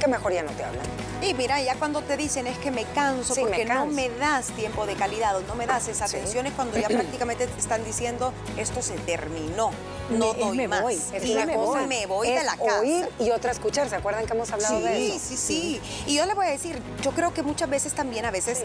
que 0.00 0.08
mejor 0.08 0.32
ya 0.32 0.42
no 0.42 0.50
te 0.52 0.64
hablan. 0.64 0.86
Y 1.22 1.32
mira, 1.34 1.60
ya 1.62 1.76
cuando 1.76 2.02
te 2.02 2.16
dicen 2.16 2.46
es 2.46 2.58
que 2.58 2.70
me 2.70 2.84
canso 2.84 3.34
porque 3.34 3.64
no 3.64 3.86
me 3.86 4.10
das 4.10 4.48
tiempo 4.48 4.84
de 4.84 4.94
calidad 4.94 5.36
o 5.36 5.40
no 5.42 5.54
me 5.54 5.66
das 5.66 5.88
esa 5.88 6.04
atención, 6.04 6.46
es 6.46 6.52
cuando 6.52 6.76
ya 6.80 6.88
prácticamente 6.88 7.46
te 7.46 7.58
están 7.58 7.84
diciendo 7.84 8.32
esto 8.56 8.82
se 8.82 8.94
terminó, 8.98 9.70
no 10.10 10.34
doy 10.34 10.56
me 10.56 10.68
más. 10.68 10.82
Voy. 10.82 11.00
Es 11.12 11.30
una 11.30 11.54
cosa, 11.54 11.86
me 11.86 12.06
voy 12.06 12.28
de 12.28 12.44
la 12.44 12.56
casa. 12.56 12.80
oír 12.80 13.08
y 13.18 13.30
otra 13.30 13.52
escuchar, 13.52 13.88
¿se 13.88 13.96
acuerdan 13.96 14.26
que 14.26 14.32
hemos 14.32 14.50
hablado 14.52 14.80
de 14.80 15.08
eso? 15.08 15.18
Sí, 15.18 15.36
sí, 15.36 15.36
sí. 15.36 15.80
Y 16.06 16.16
yo 16.16 16.26
le 16.26 16.34
voy 16.34 16.46
a 16.46 16.50
decir, 16.50 16.80
yo 17.02 17.12
creo 17.12 17.32
que 17.32 17.42
muchas 17.42 17.68
veces 17.68 17.94
también 17.94 18.24
a 18.24 18.30
veces 18.30 18.64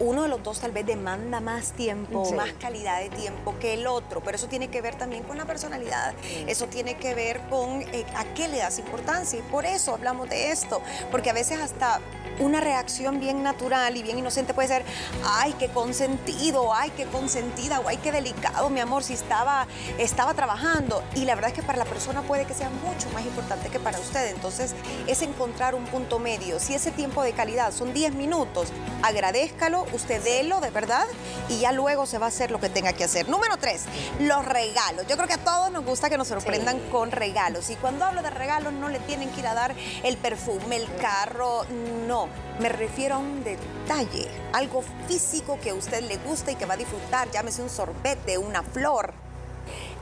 uno 0.00 0.22
de 0.22 0.28
los 0.28 0.42
dos 0.42 0.60
tal 0.60 0.72
vez 0.72 0.86
demanda 0.86 1.40
más 1.40 1.72
tiempo, 1.72 2.30
más 2.34 2.52
calidad 2.60 3.00
de 3.00 3.10
tiempo 3.10 3.54
que 3.60 3.74
el 3.74 3.86
otro, 3.86 4.22
pero 4.22 4.36
eso 4.36 4.48
tiene 4.48 4.68
que 4.68 4.80
ver 4.80 4.96
también 4.96 5.22
con 5.24 5.38
la 5.38 5.44
personalidad, 5.44 6.14
eso 6.46 6.66
tiene 6.66 6.96
que 6.96 7.14
ver 7.14 7.40
con 7.48 7.82
eh, 7.82 8.06
a 8.16 8.24
qué 8.34 8.48
le 8.48 8.58
das 8.58 8.78
importancia 8.78 9.38
y 9.38 9.42
por 9.42 9.66
eso 9.66 9.94
hablamos 9.94 10.28
de 10.28 10.50
esto, 10.50 10.80
porque 11.10 11.30
a 11.30 11.32
veces 11.32 11.60
hasta 11.60 12.00
una 12.40 12.60
reacción 12.60 13.20
bien 13.20 13.42
natural 13.42 13.96
y 13.96 14.02
bien 14.02 14.18
inocente 14.18 14.54
puede 14.54 14.68
ser, 14.68 14.84
ay, 15.24 15.54
qué 15.58 15.68
consentido, 15.68 16.72
ay, 16.72 16.90
qué 16.96 17.04
consentida, 17.06 17.80
o 17.80 17.88
ay, 17.88 17.98
qué 17.98 18.12
delicado, 18.12 18.70
mi 18.70 18.80
amor, 18.80 19.02
si 19.02 19.14
estaba, 19.14 19.66
estaba 19.98 20.34
trabajando. 20.34 21.02
Y 21.14 21.24
la 21.24 21.34
verdad 21.34 21.50
es 21.50 21.56
que 21.56 21.62
para 21.62 21.78
la 21.78 21.84
persona 21.84 22.22
puede 22.22 22.44
que 22.44 22.54
sea 22.54 22.70
mucho 22.70 23.10
más 23.10 23.24
importante 23.24 23.68
que 23.68 23.80
para 23.80 23.98
usted. 23.98 24.34
Entonces, 24.34 24.74
es 25.06 25.22
encontrar 25.22 25.74
un 25.74 25.84
punto 25.86 26.18
medio. 26.18 26.60
Si 26.60 26.74
ese 26.74 26.90
tiempo 26.90 27.22
de 27.22 27.32
calidad 27.32 27.72
son 27.72 27.92
10 27.92 28.14
minutos, 28.14 28.68
agradézcalo 29.02 29.86
usted 29.92 30.22
délo 30.22 30.60
de 30.60 30.70
verdad 30.70 31.06
y 31.48 31.58
ya 31.60 31.72
luego 31.72 32.06
se 32.06 32.18
va 32.18 32.26
a 32.26 32.28
hacer 32.28 32.50
lo 32.50 32.60
que 32.60 32.68
tenga 32.68 32.92
que 32.92 33.04
hacer. 33.04 33.28
Número 33.28 33.56
tres, 33.56 33.84
los 34.20 34.44
regalos. 34.44 35.06
Yo 35.06 35.16
creo 35.16 35.28
que 35.28 35.34
a 35.34 35.44
todos 35.44 35.70
nos 35.70 35.84
gusta 35.84 36.10
que 36.10 36.18
nos 36.18 36.28
sorprendan 36.28 36.78
con 36.90 37.10
regalos. 37.10 37.70
Y 37.70 37.76
cuando 37.76 38.04
hablo 38.04 38.22
de 38.22 38.30
regalos 38.30 38.72
no 38.72 38.88
le 38.88 38.98
tienen 39.00 39.30
que 39.30 39.40
ir 39.40 39.46
a 39.46 39.54
dar 39.54 39.74
el 40.02 40.16
perfume, 40.16 40.76
el 40.76 40.94
carro, 40.96 41.64
no. 42.06 42.28
Me 42.60 42.68
refiero 42.68 43.16
a 43.16 43.18
un 43.18 43.44
detalle, 43.44 44.28
algo 44.52 44.82
físico 45.06 45.58
que 45.60 45.70
a 45.70 45.74
usted 45.74 46.02
le 46.02 46.16
gusta 46.18 46.50
y 46.50 46.56
que 46.56 46.66
va 46.66 46.74
a 46.74 46.78
disfrutar, 46.78 47.30
llámese 47.30 47.62
un 47.62 47.70
sorbete, 47.70 48.36
una 48.38 48.62
flor. 48.62 49.27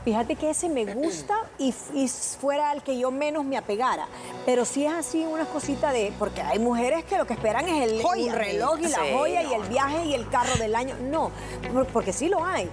Fíjate 0.07 0.37
que 0.37 0.49
ese 0.51 0.69
me 0.69 0.85
gusta 0.85 1.35
y, 1.59 1.73
y 1.93 2.07
fuera 2.07 2.69
al 2.69 2.81
que 2.81 2.97
yo 2.97 3.11
menos 3.11 3.43
me 3.43 3.57
apegara. 3.57 4.07
Pero 4.45 4.63
si 4.63 4.85
es 4.85 4.93
así 4.93 5.25
una 5.25 5.43
cosita 5.43 5.91
de... 5.91 6.13
Porque 6.17 6.41
hay 6.41 6.59
mujeres 6.59 7.03
que 7.03 7.17
lo 7.17 7.27
que 7.27 7.33
esperan 7.33 7.67
es 7.67 7.91
el, 7.91 8.01
Joya. 8.01 8.31
el 8.31 8.39
reloj 8.39 8.79
y 8.79 8.83
la 8.87 8.99
Sí, 8.99 9.03
joya 9.13 9.43
y 9.43 9.53
el 9.53 9.63
viaje 9.63 10.05
y 10.05 10.13
el 10.13 10.29
carro 10.29 10.55
del 10.59 10.75
año. 10.77 10.95
No, 11.11 11.29
por- 11.73 11.87
porque 11.87 12.13
sí 12.13 12.29
lo 12.29 12.41
hay. 12.45 12.69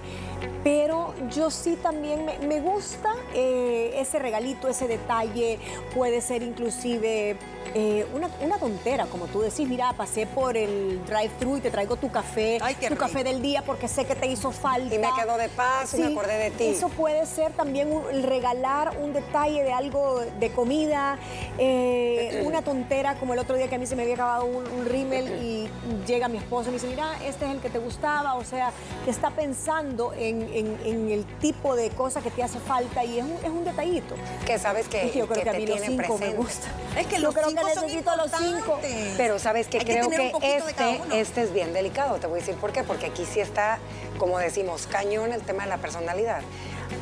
Pero 0.63 1.13
yo 1.31 1.51
sí 1.51 1.77
también 1.81 2.25
me, 2.25 2.39
me 2.39 2.59
gusta 2.59 3.13
eh, 3.33 3.93
ese 3.97 4.19
regalito, 4.19 4.67
ese 4.67 4.87
detalle. 4.87 5.59
Puede 5.93 6.21
ser 6.21 6.41
inclusive 6.43 7.37
eh, 7.73 8.05
una, 8.15 8.29
una 8.41 8.57
tontera, 8.57 9.05
como 9.07 9.25
tú 9.27 9.41
decís. 9.41 9.67
Mira, 9.67 9.93
pasé 9.93 10.25
por 10.27 10.57
el 10.57 11.03
drive-thru 11.05 11.57
y 11.57 11.61
te 11.61 11.71
traigo 11.71 11.95
tu 11.97 12.09
café, 12.11 12.57
Ay, 12.61 12.75
tu 12.75 12.87
rico. 12.87 12.95
café 12.97 13.23
del 13.23 13.41
día 13.41 13.61
porque 13.63 13.87
sé 13.87 14.05
que 14.05 14.15
te 14.15 14.27
hizo 14.27 14.51
falta. 14.51 14.93
Y 14.95 14.99
me 14.99 15.07
quedo 15.19 15.37
de 15.37 15.49
paso 15.49 15.97
y 15.97 16.01
me 16.01 16.07
acordé 16.07 16.37
de 16.37 16.51
ti. 16.51 16.65
Eso 16.65 16.89
puede 16.89 17.25
ser 17.25 17.51
también 17.53 17.91
un- 17.91 18.09
el 18.09 18.23
regalar 18.23 18.97
un 19.01 19.13
detalle 19.13 19.63
de 19.63 19.71
algo 19.73 20.21
de 20.39 20.51
comida, 20.51 21.17
eh, 21.57 22.43
una 22.45 22.61
tontera 22.61 23.15
como 23.15 23.33
el 23.33 23.39
otro 23.39 23.55
día 23.55 23.67
que 23.67 23.75
a 23.75 23.79
mí 23.79 23.85
se 23.85 23.95
me 23.95 24.03
había 24.03 24.15
acabado 24.15 24.45
un, 24.45 24.65
un 24.67 24.85
rímel 24.85 25.27
y 25.43 25.69
llega 26.07 26.27
mi 26.27 26.37
esposo 26.37 26.69
y 26.69 26.73
me 26.73 26.79
dice, 26.79 26.87
mira, 26.87 27.13
este 27.25 27.45
es 27.45 27.51
el 27.51 27.59
que 27.59 27.69
te 27.69 27.79
gustaba, 27.79 28.35
o 28.35 28.43
sea, 28.43 28.71
que 29.03 29.11
está 29.11 29.29
pensando 29.31 30.13
en, 30.13 30.34
en- 30.41 30.79
en 30.85 31.09
el 31.11 31.25
tipo 31.39 31.75
de 31.75 31.89
cosa 31.89 32.21
que 32.21 32.31
te 32.31 32.43
hace 32.43 32.59
falta 32.59 33.03
y 33.03 33.19
es 33.19 33.23
un, 33.25 33.33
es 33.43 33.49
un 33.49 33.63
detallito. 33.65 34.15
Que 34.45 34.57
sabes 34.59 34.87
que, 34.87 35.09
que 35.11 35.19
yo 35.19 35.27
creo 35.27 35.43
que, 35.43 35.49
a 35.49 35.53
te 35.53 35.59
mí 35.59 35.65
los 35.67 35.79
tiene 35.81 35.97
cinco 35.97 36.13
me 36.13 36.19
presente. 36.19 36.37
gusta. 36.37 36.67
Es 36.99 37.07
que 37.07 37.15
yo 37.15 37.21
los 37.21 37.33
creo 37.33 37.49
cinco 37.49 37.65
que 37.67 37.73
son 37.73 37.83
necesito 37.85 38.15
los 38.15 38.31
cinco. 38.37 38.79
Pero 39.17 39.39
sabes 39.39 39.67
que 39.67 39.77
Hay 39.79 39.85
que 39.85 39.91
creo 39.93 40.09
que, 40.09 40.31
cada 40.31 40.91
este, 40.97 41.19
este 41.19 41.41
es 41.43 41.53
bien 41.53 41.73
delicado. 41.73 42.15
Te 42.17 42.27
voy 42.27 42.37
a 42.37 42.41
decir 42.41 42.55
por 42.55 42.71
qué. 42.71 42.83
Porque 42.83 43.07
aquí 43.07 43.25
sí 43.25 43.39
está, 43.39 43.79
como 44.17 44.37
decimos, 44.39 44.87
cañón 44.87 45.33
el 45.33 45.41
tema 45.41 45.63
de 45.63 45.69
la 45.69 45.77
personalidad. 45.77 46.41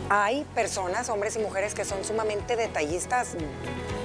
Hay 0.10 0.44
personas, 0.56 1.10
hombres 1.10 1.36
y 1.36 1.40
mujeres, 1.40 1.74
que 1.74 1.86
son 1.86 2.04
sumamente 2.04 2.56
detallistas 2.56 3.30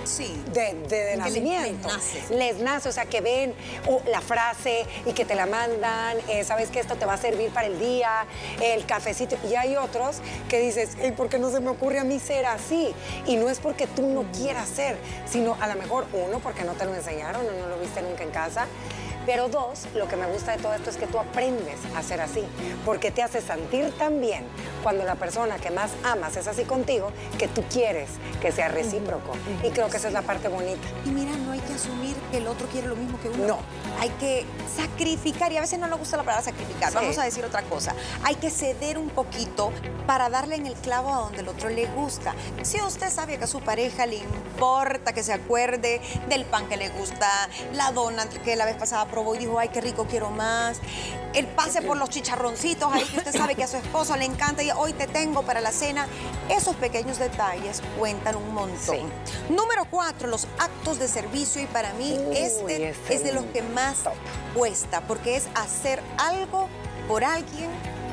Sí. 0.05 0.43
de, 0.55 0.73
de- 0.73 0.87
de 0.89 1.05
les- 1.11 1.19
nacimiento. 1.19 1.89
les 1.89 1.97
nace. 1.97 2.35
Les 2.35 2.59
nace, 2.61 2.89
o 2.89 2.93
sea, 2.93 3.05
que 3.05 3.21
ven 3.21 3.55
oh, 3.87 4.01
la 4.07 4.23
frase 4.23 4.87
y 5.05 5.13
que 5.13 5.27
te 5.27 5.35
la 5.35 5.45
mandan, 5.45 6.17
eh, 6.29 6.45
sabes 6.45 6.71
que 6.71 6.81
esto 6.81 6.97
te 6.97 7.05
va 7.05 7.15
a 7.15 7.19
servir 7.19 7.51
para 7.51 7.67
el 7.67 7.79
día, 7.79 8.25
el 8.63 8.87
cafecito. 8.87 9.37
Y 9.51 9.55
hay 9.57 9.77
otros 9.77 10.21
que 10.49 10.61
dices, 10.61 10.97
"Ey, 11.03 11.13
¿por 11.13 11.29
qué 11.29 11.39
no 11.39 11.51
se 11.51 11.61
me 11.61 11.69
ocurre 11.69 11.99
a 11.99 12.05
mí 12.05 12.19
ser 12.21 12.47
así? 12.47 12.95
Y 13.27 13.37
no 13.37 13.51
es 13.51 13.59
porque 13.59 13.87
tú 13.87 14.07
no 14.07 14.25
quieras 14.33 14.69
ser, 14.69 14.97
sino 15.31 15.57
a 15.61 15.67
lo 15.69 15.75
mejor 15.75 16.07
uno, 16.15 16.39
porque 16.41 16.65
no 16.65 16.73
te 16.73 16.87
lo 16.87 16.95
enseñaron 16.95 17.47
o 17.47 17.51
no 17.53 17.69
lo 17.69 17.79
viste 17.79 18.01
nunca 18.01 18.23
en 18.25 18.31
casa. 18.31 18.67
Pero 19.29 19.51
dos, 19.51 19.81
lo 19.95 20.09
que 20.09 20.17
me 20.17 20.25
gusta 20.25 20.53
de 20.57 20.63
todo 20.63 20.73
esto 20.73 20.89
es 20.89 20.97
que 20.97 21.07
tú 21.07 21.19
aprendes 21.19 21.79
a 21.95 22.03
ser 22.03 22.23
así, 22.23 22.43
porque 22.87 23.11
te 23.11 23.23
hace 23.23 23.43
sentir 23.43 23.93
tan 23.99 24.23
bien 24.23 24.47
cuando 24.83 25.05
la 25.05 25.17
persona 25.17 25.59
que 25.59 25.71
más 25.71 25.91
amas 26.03 26.35
es 26.39 26.49
así 26.49 26.65
contigo, 26.65 27.13
que 27.39 27.47
tú 27.47 27.63
quieres 27.71 28.09
que 28.41 28.53
sea 28.53 28.69
recíproco. 28.69 29.33
Y 29.63 29.69
creo 29.69 29.91
que 29.91 29.99
esa 29.99 30.09
es 30.09 30.15
la 30.15 30.23
parte 30.23 30.49
bonita. 30.49 30.81
Y 31.05 31.11
mira, 31.11 31.33
no 31.45 31.53
hay 31.53 31.61
que 31.61 31.75
asumir 31.75 32.17
que 32.31 32.39
el 32.39 32.47
otro 32.47 32.69
quiere 32.69 32.89
lo 32.89 32.97
mismo 32.97 33.21
que 33.21 33.29
uno. 33.29 33.47
No. 33.47 33.59
Hay 34.01 34.09
que 34.19 34.47
sacrificar, 34.75 35.53
y 35.53 35.59
a 35.59 35.61
veces 35.61 35.79
no 35.79 35.89
nos 35.89 35.99
gusta 35.99 36.17
la 36.17 36.23
palabra 36.23 36.43
sacrificar, 36.43 36.89
Sí. 36.89 36.95
vamos 36.95 37.19
a 37.19 37.25
decir 37.25 37.45
otra 37.45 37.61
cosa. 37.65 37.95
Hay 38.25 38.37
que 38.37 38.49
ceder 38.49 38.97
un 38.97 39.11
poquito 39.11 39.73
para 40.07 40.31
darle 40.31 40.55
en 40.55 40.67
el 40.67 40.75
clavo 40.75 41.13
a 41.13 41.19
donde 41.19 41.41
el 41.41 41.49
otro 41.49 41.69
le 41.69 41.85
gusta. 41.85 42.35
Si 42.63 42.81
usted 42.81 43.11
sabe 43.11 43.37
que 43.37 43.45
a 43.45 43.47
su 43.47 43.61
pareja 43.61 44.07
le 44.07 44.17
importa 44.17 45.13
que 45.13 45.23
se 45.23 45.35
acuerde 45.35 46.01
del 46.31 46.47
pan 46.47 46.67
que 46.67 46.79
le 46.79 46.89
gusta, 46.89 47.29
la 47.75 47.93
dona 47.93 48.27
que 48.27 48.57
la 48.57 48.65
vez 48.65 48.77
pasada 48.77 49.05
probó 49.05 49.18
y 49.35 49.39
dijo, 49.39 49.59
ay, 49.59 49.69
qué 49.69 49.81
rico, 49.81 50.07
quiero 50.09 50.31
más. 50.31 50.81
El 51.35 51.47
pase 51.47 51.83
por 51.83 51.97
los 51.97 52.09
chicharroncitos 52.09 52.93
ahí 52.93 53.05
que 53.05 53.19
usted 53.19 53.33
sabe 53.37 53.55
que 53.55 53.65
a 53.65 53.69
su 53.69 53.77
esposo 53.77 54.17
le 54.17 54.25
encanta 54.25 54.63
y 54.63 54.71
hoy 54.71 54.93
te 54.93 55.07
tengo 55.07 55.43
para 55.43 55.61
la 55.61 55.73
cena. 55.73 56.07
Esos 56.49 56.75
pequeños 56.77 57.19
detalles 57.19 57.83
cuentan 57.99 58.37
un 58.37 58.55
montón. 58.55 58.79
Sí. 58.97 59.03
Número 59.51 59.85
cuatro, 59.91 60.29
los 60.29 60.47
actos 60.59 60.99
de 60.99 61.07
servicio 61.09 61.63
y 61.63 61.67
para 61.67 61.93
mí 61.95 62.19
Uy, 62.19 62.37
este 62.37 62.95
es 63.11 63.25
de 63.25 63.33
los 63.33 63.45
que 63.47 63.63
más 63.63 63.99
top. 64.05 64.15
cuesta 64.55 65.03
porque 65.03 65.37
es 65.37 65.49
hacer 65.55 66.03
algo 66.17 66.69
por 67.07 67.25
alguien 67.25 67.71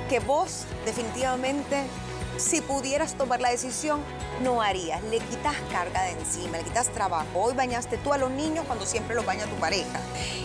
que 0.10 0.20
vos 0.20 0.66
definitivamente 0.86 1.84
si 2.38 2.62
pudieras 2.62 3.16
tomar 3.16 3.42
la 3.42 3.50
decisión 3.50 4.02
no 4.42 4.62
harías. 4.62 5.02
Le 5.04 5.20
quitas 5.20 5.56
carga 5.72 6.04
de 6.04 6.12
encima, 6.12 6.58
le 6.58 6.64
quitas 6.64 6.90
trabajo. 6.90 7.28
Hoy 7.36 7.54
bañaste 7.54 7.98
tú 7.98 8.14
a 8.14 8.18
los 8.18 8.32
niños 8.32 8.66
cuando 8.66 8.86
siempre 8.86 9.16
los 9.16 9.26
baña 9.26 9.46
tu 9.46 9.56
pareja. 9.56 10.00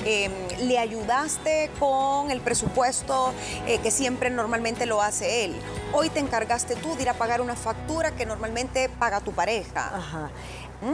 Eh, 0.05 0.31
le 0.61 0.79
ayudaste 0.79 1.71
con 1.79 2.31
el 2.31 2.41
presupuesto 2.41 3.33
eh, 3.67 3.79
que 3.79 3.91
siempre 3.91 4.31
normalmente 4.31 4.87
lo 4.87 5.03
hace 5.03 5.45
él. 5.45 5.57
Hoy 5.93 6.11
te 6.11 6.21
encargaste 6.21 6.77
tú 6.77 6.95
de 6.97 7.03
ir 7.03 7.09
a 7.09 7.15
pagar 7.15 7.41
una 7.41 7.57
factura 7.57 8.13
que 8.13 8.27
normalmente 8.27 8.89
paga 8.89 9.21
tu 9.21 9.33
pareja. 9.33 9.97
Ajá. 9.97 10.31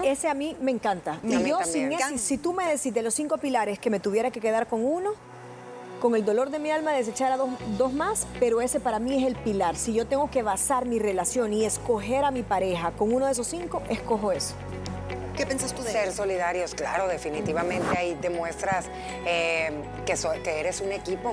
Ese 0.03 0.29
a 0.29 0.35
mí 0.35 0.57
me 0.61 0.73
encanta. 0.73 1.21
Y 1.23 1.43
yo 1.45 1.63
sin 1.65 1.93
ese, 1.93 2.19
si 2.19 2.39
tú 2.39 2.53
me 2.53 2.67
decís 2.67 2.93
de 2.93 3.03
los 3.03 3.15
cinco 3.15 3.39
pilares 3.39 3.79
que 3.79 3.89
me 3.89 4.01
tuviera 4.01 4.33
que 4.33 4.41
quedar 4.41 4.67
con 4.67 4.85
uno, 4.85 5.13
con 6.01 6.15
el 6.15 6.25
dolor 6.25 6.51
de 6.51 6.59
mi 6.59 6.71
alma 6.71 6.93
desechar 6.93 7.33
a 7.33 7.37
dos, 7.37 7.49
dos 7.79 7.93
más, 7.93 8.27
pero 8.39 8.61
ese 8.61 8.81
para 8.81 8.99
mí 8.99 9.17
es 9.23 9.27
el 9.27 9.35
pilar. 9.37 9.77
Si 9.77 9.93
yo 9.95 10.07
tengo 10.07 10.31
que 10.31 10.43
basar 10.43 10.85
mi 10.87 10.99
relación 10.99 11.53
y 11.53 11.65
escoger 11.65 12.25
a 12.25 12.31
mi 12.31 12.43
pareja 12.43 12.91
con 12.93 13.13
uno 13.13 13.27
de 13.27 13.33
esos 13.33 13.47
cinco, 13.47 13.83
escojo 13.89 14.33
eso. 14.33 14.55
¿Qué 15.37 15.45
piensas 15.45 15.75
tú 15.75 15.83
de 15.83 15.91
Ser 15.93 16.09
eso? 16.09 16.17
solidarios, 16.23 16.75
claro, 16.75 17.09
definitivamente 17.09 17.99
ahí 17.99 18.17
demuestras 18.23 18.87
eh, 19.27 19.71
que, 20.07 20.17
so- 20.17 20.33
que 20.43 20.61
eres 20.61 20.81
un 20.81 20.93
equipo. 20.93 21.33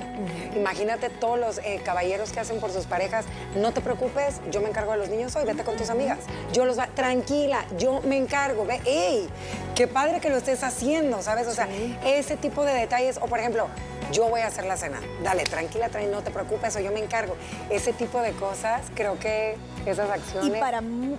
Imagínate 0.54 1.08
todos 1.08 1.38
los 1.40 1.56
eh, 1.58 1.80
caballeros 1.82 2.30
que 2.30 2.40
hacen 2.40 2.60
por 2.60 2.70
sus 2.70 2.84
parejas. 2.84 3.24
No 3.56 3.72
te 3.72 3.80
preocupes, 3.80 4.42
yo 4.50 4.60
me 4.60 4.68
encargo 4.68 4.92
de 4.92 4.98
los 4.98 5.08
niños 5.08 5.34
hoy, 5.36 5.46
vete 5.46 5.64
con 5.64 5.76
tus 5.76 5.88
amigas. 5.88 6.18
Yo 6.52 6.66
los 6.66 6.78
va, 6.78 6.88
tranquila, 6.88 7.64
yo 7.78 8.02
me 8.02 8.18
encargo. 8.18 8.66
Ve, 8.66 8.78
¡Ey! 8.84 9.26
Qué 9.74 9.88
padre 9.88 10.20
que 10.20 10.28
lo 10.28 10.36
estés 10.36 10.62
haciendo, 10.64 11.22
¿sabes? 11.22 11.46
O 11.48 11.52
sea, 11.54 11.66
ese 12.04 12.36
tipo 12.36 12.62
de 12.66 12.74
detalles. 12.74 13.16
O 13.22 13.26
por 13.26 13.38
ejemplo, 13.38 13.68
yo 14.12 14.28
voy 14.28 14.40
a 14.40 14.46
hacer 14.48 14.64
la 14.66 14.76
cena. 14.76 15.00
Dale, 15.22 15.44
tranquila, 15.44 15.88
tranquila, 15.88 16.16
no 16.16 16.22
te 16.22 16.30
preocupes, 16.30 16.74
o 16.76 16.80
yo 16.80 16.92
me 16.92 17.00
encargo. 17.00 17.36
Ese 17.70 17.92
tipo 17.92 18.20
de 18.20 18.32
cosas, 18.32 18.82
creo 18.94 19.18
que 19.18 19.56
esas 19.86 20.08
Y 20.08 20.12
acciones. 20.12 20.60
para, 20.60 20.80
mu- 20.80 21.16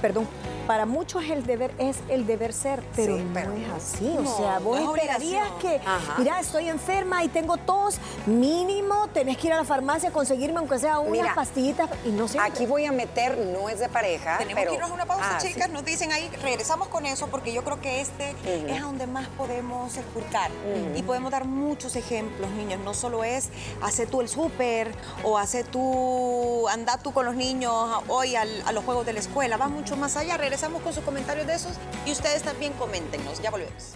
perdón, 0.00 0.28
para 0.70 0.86
muchos 0.86 1.24
el 1.24 1.44
deber 1.44 1.72
es 1.78 1.96
el 2.08 2.28
deber 2.28 2.52
ser, 2.52 2.80
pero, 2.94 3.16
Sí, 3.16 3.24
no 3.24 3.34
pero 3.34 3.52
es 3.54 3.68
así. 3.70 4.04
no, 4.04 4.20
o 4.30 4.36
sea, 4.36 4.60
vos 4.60 4.80
no 4.80 4.94
es 4.94 5.02
esperarías 5.02 5.48
que, 5.60 5.80
Ajá. 5.84 6.14
mira, 6.16 6.38
estoy 6.38 6.68
enferma 6.68 7.24
y 7.24 7.28
tengo 7.28 7.56
tos, 7.56 7.98
mínimo 8.24 9.08
tenés 9.08 9.36
que 9.36 9.48
ir 9.48 9.52
a 9.52 9.56
la 9.56 9.64
farmacia 9.64 10.10
a 10.10 10.12
conseguirme 10.12 10.58
aunque 10.60 10.78
sea 10.78 11.00
unas 11.00 11.10
Mira, 11.10 11.34
pastillitas 11.34 11.90
y 12.06 12.10
no 12.10 12.28
sé. 12.28 12.38
Aquí 12.38 12.66
voy 12.66 12.84
a 12.84 12.92
meter, 12.92 13.36
no 13.36 13.68
es 13.68 13.80
de 13.80 13.88
pareja, 13.88 14.38
Tenemos 14.38 14.60
pero... 14.60 14.70
que 14.70 14.76
irnos 14.76 14.90
a 14.92 14.94
una 14.94 15.06
pausa, 15.06 15.24
Ah, 15.36 15.40
sí. 15.40 15.48
chicas. 15.48 15.70
Nos 15.70 15.84
dicen 15.84 16.12
ahí, 16.12 16.30
regresamos 16.40 16.86
con 16.86 17.04
eso 17.04 17.26
porque 17.26 17.52
yo 17.52 17.64
creo 17.64 17.80
que 17.80 18.00
este 18.00 18.36
es 18.68 18.80
a 18.80 18.84
donde 18.84 19.08
más 19.08 19.26
podemos 19.36 19.96
esculcar 19.96 20.52
y 20.94 21.02
podemos 21.02 21.32
dar 21.32 21.46
muchos 21.46 21.96
ejemplos, 21.96 22.48
niños. 22.52 22.78
No 22.84 22.94
solo 22.94 23.24
es 23.24 23.48
hacer 23.82 24.08
tú 24.08 24.20
el 24.20 24.28
súper 24.28 24.92
o 25.24 25.36
hacer 25.36 25.66
tú, 25.66 26.68
anda 26.68 26.96
tú 26.98 27.12
con 27.12 27.26
los 27.26 27.34
niños 27.34 27.74
hoy 28.06 28.36
al- 28.36 28.62
a 28.66 28.70
los 28.70 28.84
juegos 28.84 29.04
de 29.04 29.14
la 29.14 29.18
escuela. 29.18 29.56
Va 29.56 29.66
mucho 29.66 29.96
más 29.96 30.16
allá. 30.16 30.36
Regresamos 30.36 30.59
con 30.68 30.92
sus 30.92 31.02
comentarios 31.04 31.46
de 31.46 31.54
esos 31.54 31.72
y 32.04 32.12
ustedes 32.12 32.42
también 32.42 32.72
coméntenos. 32.74 33.40
Ya 33.40 33.50
volvemos. 33.50 33.94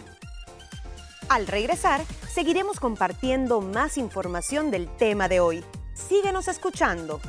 Al 1.28 1.47
regresar, 1.47 2.02
seguiremos 2.33 2.80
compartiendo 2.80 3.61
más 3.61 3.99
información 3.99 4.71
del 4.71 4.88
tema 4.97 5.28
de 5.28 5.40
hoy. 5.40 5.64
Síguenos 5.94 6.49
escuchando. 6.49 7.21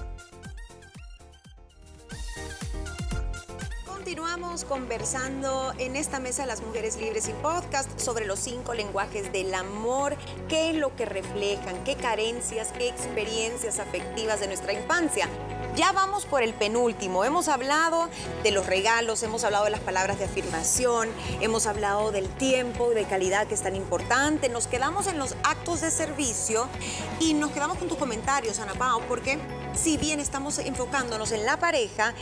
Continuamos 3.85 4.63
conversando 4.65 5.73
en 5.79 5.95
esta 5.95 6.19
mesa 6.19 6.43
de 6.43 6.47
las 6.47 6.61
mujeres 6.61 6.97
libres 6.97 7.27
y 7.27 7.33
podcast 7.33 7.99
sobre 7.99 8.25
los 8.25 8.39
cinco 8.39 8.73
lenguajes 8.73 9.31
del 9.31 9.53
amor, 9.53 10.15
qué 10.47 10.69
es 10.69 10.75
lo 10.75 10.95
que 10.95 11.05
reflejan, 11.05 11.83
qué 11.83 11.95
carencias, 11.95 12.71
qué 12.77 12.87
experiencias 12.87 13.79
afectivas 13.79 14.39
de 14.39 14.47
nuestra 14.47 14.73
infancia. 14.73 15.27
Ya 15.75 15.91
vamos 15.91 16.25
por 16.25 16.41
el 16.41 16.53
penúltimo. 16.53 17.25
Hemos 17.25 17.49
hablado 17.49 18.07
de 18.43 18.51
los 18.51 18.65
regalos, 18.65 19.21
hemos 19.23 19.43
hablado 19.43 19.65
de 19.65 19.71
las 19.71 19.81
palabras 19.81 20.17
de 20.17 20.23
afirmación, 20.23 21.09
hemos 21.41 21.67
hablado 21.67 22.13
del 22.13 22.29
tiempo 22.29 22.91
de 22.91 23.03
calidad 23.03 23.45
que 23.45 23.55
es 23.55 23.61
tan 23.61 23.75
importante. 23.75 24.47
Nos 24.47 24.67
quedamos 24.67 25.07
en 25.07 25.19
los 25.19 25.35
actos 25.43 25.81
de 25.81 25.91
servicio 25.91 26.69
y 27.19 27.33
nos 27.33 27.51
quedamos 27.51 27.77
con 27.77 27.89
tus 27.89 27.97
comentarios, 27.97 28.59
Ana 28.59 28.73
Pao, 28.75 29.01
porque 29.09 29.37
si 29.75 29.97
bien 29.97 30.19
estamos 30.19 30.59
enfocándonos 30.59 31.31
en 31.31 31.45
la 31.45 31.57
pareja, 31.57 32.13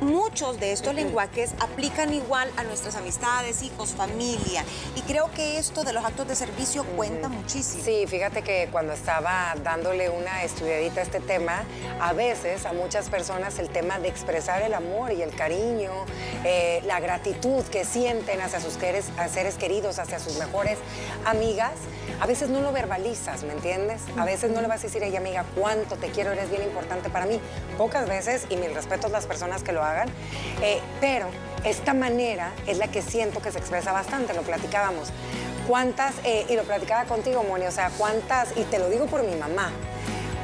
muchos 0.00 0.60
de 0.60 0.72
estos 0.72 0.94
lenguajes 0.94 1.52
aplican 1.60 2.12
igual 2.12 2.50
a 2.56 2.64
nuestras 2.64 2.94
amistades, 2.96 3.62
hijos, 3.62 3.90
familia. 3.90 4.64
Y 4.94 5.00
creo 5.02 5.30
que 5.32 5.58
esto 5.58 5.84
de 5.84 5.92
los 5.92 6.04
actos 6.04 6.28
de 6.28 6.36
servicio 6.36 6.84
cuenta 6.96 7.28
muchísimo. 7.28 7.82
Sí, 7.84 8.04
fíjate 8.06 8.42
que 8.42 8.68
cuando 8.70 8.92
estaba 8.92 9.54
dándole 9.62 10.10
una 10.10 10.44
estudiadita 10.44 11.00
a 11.00 11.02
este 11.04 11.20
tema, 11.20 11.64
a 12.00 12.12
veces 12.12 12.66
a 12.66 12.72
muchas 12.72 13.08
personas 13.08 13.58
el 13.58 13.68
tema 13.70 13.98
de 13.98 14.08
expresar 14.08 14.62
el 14.62 14.74
amor 14.74 15.12
y 15.12 15.22
el 15.22 15.34
cariño, 15.34 15.90
eh, 16.44 16.82
la 16.86 17.00
gratitud 17.00 17.64
que 17.64 17.84
sienten 17.84 18.40
hacia 18.40 18.60
sus 18.60 18.74
seres, 18.74 19.06
seres 19.32 19.54
queridos, 19.56 19.98
hacia 19.98 20.18
sus 20.18 20.38
mejores 20.38 20.78
amigas, 21.24 21.72
a 22.20 22.26
veces 22.26 22.50
no 22.50 22.60
lo 22.60 22.72
verbalizas, 22.72 23.44
¿me 23.44 23.52
entiendes? 23.52 24.02
A 24.16 24.24
veces 24.24 24.50
no 24.50 24.60
le 24.60 24.66
vas 24.66 24.80
a 24.80 24.82
decir 24.84 25.02
a 25.02 25.06
ella, 25.06 25.18
amiga, 25.18 25.44
cuánto 25.54 25.96
te 25.96 26.10
quiero, 26.10 26.32
eres 26.32 26.50
bien 26.50 26.62
importante 26.62 26.97
para 27.08 27.26
mí. 27.26 27.40
Pocas 27.76 28.08
veces, 28.08 28.46
y 28.50 28.56
mil 28.56 28.74
respetos 28.74 29.10
las 29.10 29.26
personas 29.26 29.62
que 29.62 29.72
lo 29.72 29.82
hagan, 29.82 30.08
eh, 30.62 30.80
pero 31.00 31.28
esta 31.64 31.94
manera 31.94 32.52
es 32.66 32.78
la 32.78 32.88
que 32.88 33.02
siento 33.02 33.40
que 33.40 33.52
se 33.52 33.58
expresa 33.58 33.92
bastante, 33.92 34.34
lo 34.34 34.42
platicábamos. 34.42 35.08
¿Cuántas, 35.66 36.14
eh, 36.24 36.46
y 36.48 36.56
lo 36.56 36.64
platicaba 36.64 37.04
contigo, 37.04 37.44
Moni, 37.44 37.66
o 37.66 37.70
sea, 37.70 37.90
cuántas, 37.96 38.56
y 38.56 38.62
te 38.64 38.78
lo 38.78 38.88
digo 38.88 39.06
por 39.06 39.22
mi 39.22 39.36
mamá, 39.36 39.70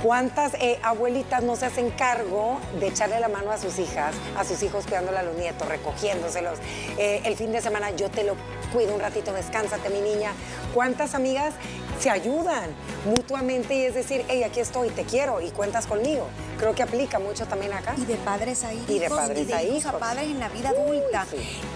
¿Cuántas 0.02 0.52
eh, 0.60 0.78
abuelitas 0.82 1.42
no 1.42 1.56
se 1.56 1.64
hacen 1.64 1.88
cargo 1.88 2.60
de 2.78 2.88
echarle 2.88 3.18
la 3.20 3.28
mano 3.28 3.50
a 3.50 3.56
sus 3.56 3.78
hijas, 3.78 4.14
a 4.36 4.44
sus 4.44 4.62
hijos 4.62 4.84
cuidándole 4.84 5.16
a 5.16 5.22
los 5.22 5.34
nietos, 5.34 5.66
recogiéndoselos? 5.66 6.58
el 6.98 7.34
fin 7.36 7.52
de 7.52 7.62
semana 7.62 7.90
yo 7.92 8.10
te 8.10 8.22
lo 8.22 8.36
cuido 8.74 8.94
un 8.94 9.00
ratito, 9.00 9.32
descánsate 9.32 9.88
mi 9.88 10.02
niña. 10.02 10.32
¿Cuántas 10.74 11.14
amigas 11.14 11.54
se 11.98 12.10
ayudan 12.10 12.70
mutuamente 13.04 13.74
y 13.74 13.84
es 13.84 13.94
decir, 13.94 14.24
hey, 14.28 14.42
aquí 14.42 14.60
estoy, 14.60 14.90
te 14.90 15.04
quiero 15.04 15.40
y 15.40 15.50
cuentas 15.50 15.86
conmigo. 15.86 16.26
Creo 16.58 16.74
que 16.74 16.82
aplica 16.82 17.18
mucho 17.18 17.46
también 17.46 17.72
acá. 17.72 17.94
Y 17.96 18.04
de 18.04 18.14
padres 18.16 18.64
a 18.64 18.72
hijos. 18.72 18.90
Y 18.90 18.98
de 18.98 19.10
padres 19.10 19.52
a 19.52 19.62
hijos. 19.62 19.86
a 19.86 19.98
padres 19.98 20.24
en 20.24 20.38
la 20.38 20.48
vida 20.48 20.70
adulta. 20.70 21.26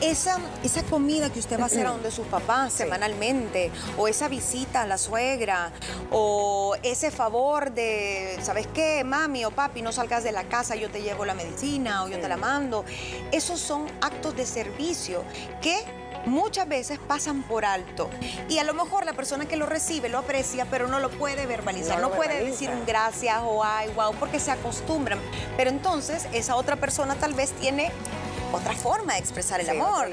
esa, 0.01 0.39
esa 0.63 0.83
comida 0.85 1.31
que 1.31 1.39
usted 1.39 1.59
va 1.59 1.65
a 1.65 1.67
hacer 1.67 1.87
a 1.87 1.91
donde 1.91 2.11
sus 2.11 2.27
papás 2.27 2.73
semanalmente, 2.73 3.71
o 3.97 4.09
esa 4.09 4.29
visita 4.29 4.83
a 4.83 4.87
la 4.87 4.99
suegra, 4.99 5.73
o 6.11 6.77
ese 6.83 7.11
favor 7.11 7.73
de, 7.73 8.39
¿sabes 8.43 8.67
qué, 8.69 9.05
mami 9.05 9.45
o 9.45 9.51
papi, 9.51 9.83
no 9.83 9.93
salgas 9.93 10.25
de 10.25 10.33
la 10.33 10.45
casa, 10.45 10.77
yo 10.77 10.91
te 10.91 11.03
llevo 11.03 11.25
la 11.25 11.35
medicina 11.35 12.05
o 12.05 12.09
yo 12.09 12.21
te 12.21 12.29
la 12.29 12.37
mando? 12.37 12.85
Esos 13.33 13.61
son 13.61 13.87
actos 14.01 14.37
de 14.37 14.47
servicio 14.47 15.25
que 15.61 15.77
muchas 16.27 16.69
veces 16.69 16.99
pasan 16.99 17.43
por 17.43 17.65
alto. 17.65 18.11
Y 18.49 18.59
a 18.59 18.65
lo 18.65 18.75
mejor 18.75 19.05
la 19.05 19.13
persona 19.13 19.47
que 19.47 19.57
lo 19.57 19.67
recibe 19.67 20.09
lo 20.09 20.19
aprecia, 20.19 20.67
pero 20.71 20.89
no 20.89 21.01
lo 21.01 21.11
puede 21.11 21.47
verbalizar. 21.47 22.01
No, 22.01 22.11
puede 22.11 22.45
decir 22.45 22.71
un 22.71 22.85
gracias 22.87 23.39
o 23.43 23.65
ay, 23.65 23.89
wow, 23.95 24.15
porque 24.19 24.41
se 24.41 24.51
acostumbran. 24.51 25.19
Pero 25.57 25.71
entonces 25.71 26.27
esa 26.33 26.57
otra 26.57 26.77
persona 26.77 27.15
tal 27.15 27.35
vez 27.35 27.53
tiene 27.53 27.91
otra 28.52 28.75
forma 28.75 29.14
de 29.14 29.19
expresar 29.21 29.61
el 29.61 29.69
amor. 29.71 30.09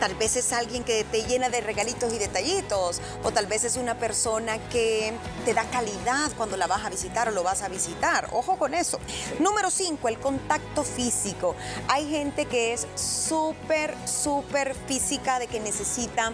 Tal 0.00 0.14
vez 0.14 0.36
es 0.36 0.52
alguien 0.52 0.84
que 0.84 1.04
te 1.04 1.22
llena 1.22 1.48
de 1.48 1.60
regalitos 1.60 2.12
y 2.12 2.18
detallitos, 2.18 3.00
o 3.22 3.30
tal 3.30 3.46
vez 3.46 3.64
es 3.64 3.76
una 3.76 3.98
persona 3.98 4.58
que 4.68 5.12
te 5.44 5.54
da 5.54 5.64
calidad 5.64 6.30
cuando 6.36 6.56
la 6.56 6.66
vas 6.66 6.84
a 6.84 6.90
visitar 6.90 7.28
o 7.28 7.32
lo 7.32 7.42
vas 7.42 7.62
a 7.62 7.68
visitar. 7.68 8.28
Ojo 8.32 8.58
con 8.58 8.74
eso. 8.74 8.98
Número 9.38 9.70
cinco, 9.70 10.08
el 10.08 10.18
contacto 10.18 10.82
físico. 10.84 11.54
Hay 11.88 12.08
gente 12.10 12.46
que 12.46 12.72
es 12.72 12.86
súper, 12.94 13.94
súper 14.06 14.74
física 14.86 15.38
de 15.38 15.46
que 15.46 15.60
necesita 15.60 16.32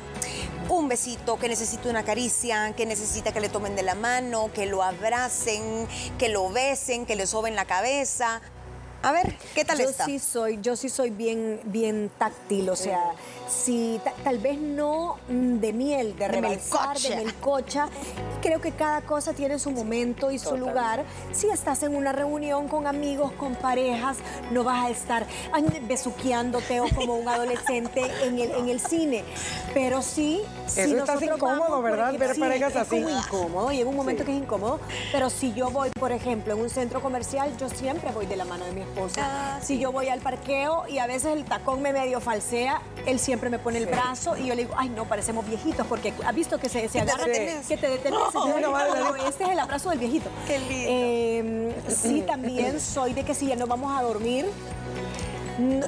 un 0.68 0.88
besito, 0.88 1.38
que 1.38 1.49
necesita 1.49 1.88
una 1.88 2.04
caricia, 2.04 2.73
que 2.76 2.87
necesita 2.87 3.32
que 3.32 3.40
le 3.40 3.49
tomen 3.49 3.76
de 3.76 3.82
la 3.82 3.94
mano, 3.94 4.50
que 4.54 4.66
lo 4.66 4.82
abracen, 4.82 5.87
que 6.18 6.28
lo 6.28 6.50
besen, 6.50 7.04
que 7.04 7.16
le 7.16 7.26
soben 7.26 7.56
la 7.56 7.64
cabeza. 7.64 8.40
A 9.02 9.12
ver, 9.12 9.35
¿qué 9.54 9.64
tal 9.64 9.78
yo 9.78 9.88
está? 9.88 10.04
Sí 10.04 10.18
soy, 10.18 10.59
yo 10.62 10.76
sí 10.76 10.88
soy 10.88 11.11
bien, 11.11 11.61
bien 11.64 12.11
táctil, 12.18 12.71
o 12.71 12.76
sea, 12.76 13.00
si 13.52 14.00
tal 14.25 14.38
vez 14.38 14.59
no 14.59 15.16
mm, 15.28 15.59
de 15.59 15.73
miel, 15.73 16.12
de, 16.16 16.25
de 16.25 16.28
rebalsar, 16.28 16.99
de 16.99 17.16
melcocha. 17.16 17.88
Creo 18.40 18.61
que 18.61 18.73
cada 18.73 19.02
cosa 19.02 19.35
tiene 19.35 19.59
su 19.59 19.71
momento 19.71 20.30
y 20.30 20.38
su 20.38 20.56
lugar. 20.56 21.04
Si 21.32 21.49
estás 21.49 21.82
en 21.82 21.94
una 21.94 22.12
reunión 22.12 22.66
con 22.66 22.87
amigos, 22.87 23.32
con 23.32 23.54
parejas, 23.54 24.16
no 24.50 24.64
vas 24.64 24.87
a 24.87 24.90
estar 24.90 25.26
besuqueándote 25.87 26.80
o 26.80 26.88
como 26.94 27.17
un 27.17 27.28
adolescente 27.28 28.10
en 28.25 28.38
el, 28.38 28.50
en 28.52 28.69
el 28.69 28.80
cine. 28.80 29.25
Pero 29.75 30.02
sí, 30.02 30.43
si 30.67 30.80
Eso 30.80 30.99
está 30.99 31.25
incómodo, 31.25 31.82
¿verdad? 31.82 32.15
Ver 32.19 32.38
parejas 32.38 32.75
así. 32.76 32.97
Es 32.97 33.26
incómodo 33.26 33.71
y 33.71 33.80
en 33.80 33.86
un 33.86 33.97
momento 33.97 34.25
que 34.25 34.32
es 34.32 34.38
incómodo. 34.38 34.80
Pero 35.12 35.30
si 35.30 35.52
yo 35.52 35.71
voy, 35.71 35.91
por 35.91 36.12
ejemplo, 36.12 36.54
en 36.54 36.60
un 36.60 36.71
centro 36.71 37.00
comercial, 37.00 37.54
yo 37.58 37.69
siempre 37.69 38.10
voy 38.12 38.26
de 38.26 38.36
la 38.36 38.45
mano 38.45 38.65
de 38.65 38.73
mi 38.73 38.80
esposa. 38.80 39.21
Ah, 39.23 39.60
si 39.62 39.78
yo 39.78 39.93
voy 39.93 40.08
al 40.08 40.21
parqueo 40.21 40.84
y 40.88 40.99
a 40.99 41.06
veces 41.06 41.32
el 41.36 41.45
tacón 41.45 41.82
me 41.82 41.93
medio 41.93 42.21
falsea, 42.21 42.80
él 43.06 43.19
siempre 43.19 43.42
me 43.50 43.59
pone 43.59 43.78
el 43.78 43.87
brazo 43.87 44.37
y 44.37 44.47
yo 44.47 44.55
le 44.55 44.65
digo, 44.65 44.75
ay, 44.76 44.89
no, 44.89 45.07
parecemos 45.07 45.47
viejitos, 45.47 45.87
porque 45.87 46.13
ha 46.25 46.33
visto 46.33 46.59
que 46.59 46.69
se, 46.69 46.89
se 46.89 47.00
agarra, 47.00 47.25
que 47.25 47.76
te 47.76 47.89
detenés. 47.89 48.21
este 49.26 49.45
es 49.45 49.50
el 49.50 49.59
abrazo 49.59 49.91
del 49.91 49.99
viejito. 49.99 50.31
Qué 50.47 50.59
lindo. 50.59 51.73
Em, 51.78 51.89
sí, 51.89 52.23
también 52.23 52.81
soy 52.81 53.13
de 53.13 53.25
que 53.25 53.35
si 53.35 53.47
ya 53.47 53.57
no 53.57 53.67
vamos 53.67 53.97
a 53.97 54.02
dormir, 54.02 54.47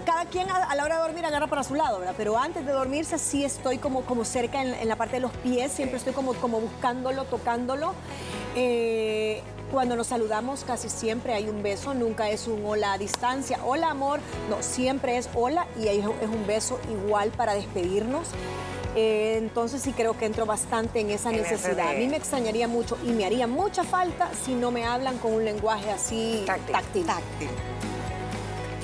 cada 0.05 0.27
quien 0.27 0.49
a, 0.51 0.75
la 0.75 0.85
hora 0.85 0.97
de 0.97 1.03
dormir 1.03 1.25
agarra 1.25 1.47
para 1.47 1.65
su 1.65 1.75
lado, 1.75 1.99
¿verdad? 1.99 2.15
Pero 2.17 2.39
antes 2.39 2.67
de 2.67 2.73
dormirse 2.73 3.19
sí 3.19 3.45
estoy 3.45 3.79
como, 3.79 4.03
como 4.03 4.25
cerca 4.25 4.63
en, 4.63 4.89
la 4.89 4.97
parte 4.97 5.17
de 5.17 5.21
los 5.21 5.33
pies, 5.33 5.73
siempre 5.73 5.99
estoy 5.99 6.13
como, 6.13 6.35
como 6.35 6.61
buscándolo, 6.61 7.25
tocándolo. 7.25 7.95
Eh, 8.57 9.43
cuando 9.75 9.97
nos 9.97 10.07
saludamos 10.07 10.63
casi 10.65 10.89
siempre 10.89 11.35
hay 11.35 11.49
un 11.49 11.65
beso, 11.65 11.95
nunca 11.95 12.31
es 12.31 12.47
un 12.47 12.65
hola 12.65 12.93
a 12.93 12.99
distancia, 12.99 13.59
hola 13.65 13.91
amor, 13.91 14.21
no, 14.49 14.63
siempre 14.63 15.17
es 15.17 15.29
hola 15.35 15.67
y 15.77 15.89
es 15.89 16.05
un 16.05 16.47
beso 16.47 16.79
igual 16.89 17.31
para 17.31 17.55
despedirnos. 17.55 18.29
Eh, 18.95 19.35
entonces 19.37 19.83
sí 19.83 19.93
creo 19.93 20.17
que 20.17 20.27
entro 20.27 20.47
bastante 20.47 21.01
en 21.01 21.11
esa 21.11 21.33
necesidad. 21.33 21.89
A 21.89 21.95
mí 21.95 22.07
me 22.07 22.17
extrañaría 22.17 22.69
mucho 22.69 22.97
y 23.05 23.11
me 23.11 23.27
haría 23.27 23.49
mucha 23.49 23.83
falta 23.83 24.31
si 24.45 24.55
no 24.55 24.71
me 24.71 24.85
hablan 24.85 25.19
con 25.19 25.35
un 25.35 25.45
lenguaje 25.45 25.91
así 25.91 26.45
táctil. 26.47 27.05
táctil. 27.05 27.49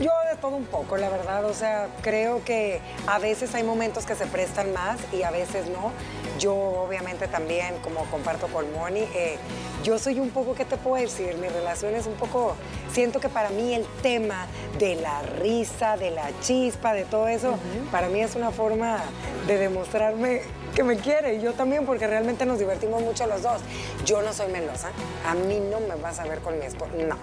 Yo 0.00 0.10
de 0.28 0.36
todo 0.40 0.56
un 0.56 0.64
poco, 0.64 0.96
la 0.96 1.08
verdad. 1.08 1.44
O 1.44 1.54
sea, 1.54 1.88
creo 2.02 2.42
que 2.44 2.80
a 3.06 3.20
veces 3.20 3.54
hay 3.54 3.62
momentos 3.62 4.06
que 4.06 4.16
se 4.16 4.26
prestan 4.26 4.72
más 4.72 4.98
y 5.12 5.22
a 5.22 5.30
veces 5.30 5.68
no. 5.68 5.92
Yo 6.40 6.54
obviamente 6.54 7.28
también, 7.28 7.76
como 7.82 8.06
comparto 8.06 8.46
con 8.46 8.72
Moni, 8.72 9.00
eh, 9.14 9.36
yo 9.84 9.98
soy 9.98 10.18
un 10.20 10.30
poco, 10.30 10.54
¿qué 10.54 10.64
te 10.64 10.78
puedo 10.78 11.02
decir? 11.02 11.36
Mi 11.36 11.48
relación 11.48 11.94
es 11.94 12.06
un 12.06 12.14
poco, 12.14 12.56
siento 12.90 13.20
que 13.20 13.28
para 13.28 13.50
mí 13.50 13.74
el 13.74 13.84
tema 14.02 14.46
de 14.78 14.94
la 14.94 15.20
risa, 15.20 15.98
de 15.98 16.10
la 16.10 16.30
chispa, 16.40 16.94
de 16.94 17.04
todo 17.04 17.28
eso, 17.28 17.58
para 17.92 18.08
mí 18.08 18.22
es 18.22 18.36
una 18.36 18.52
forma 18.52 19.00
de 19.46 19.58
demostrarme 19.58 20.40
que 20.74 20.82
me 20.82 20.96
quiere 20.96 21.34
y 21.34 21.40
yo 21.40 21.52
también 21.52 21.86
porque 21.86 22.06
realmente 22.06 22.46
nos 22.46 22.58
divertimos 22.58 23.02
mucho 23.02 23.26
los 23.26 23.42
dos. 23.42 23.60
Yo 24.04 24.22
no 24.22 24.32
soy 24.32 24.50
melosa, 24.52 24.90
a 25.26 25.34
mí 25.34 25.60
no 25.70 25.80
me 25.80 25.94
vas 25.96 26.18
a 26.18 26.24
ver 26.24 26.40
con 26.40 26.58
mi 26.58 26.66
esposo, 26.66 26.92
no. 26.96 27.16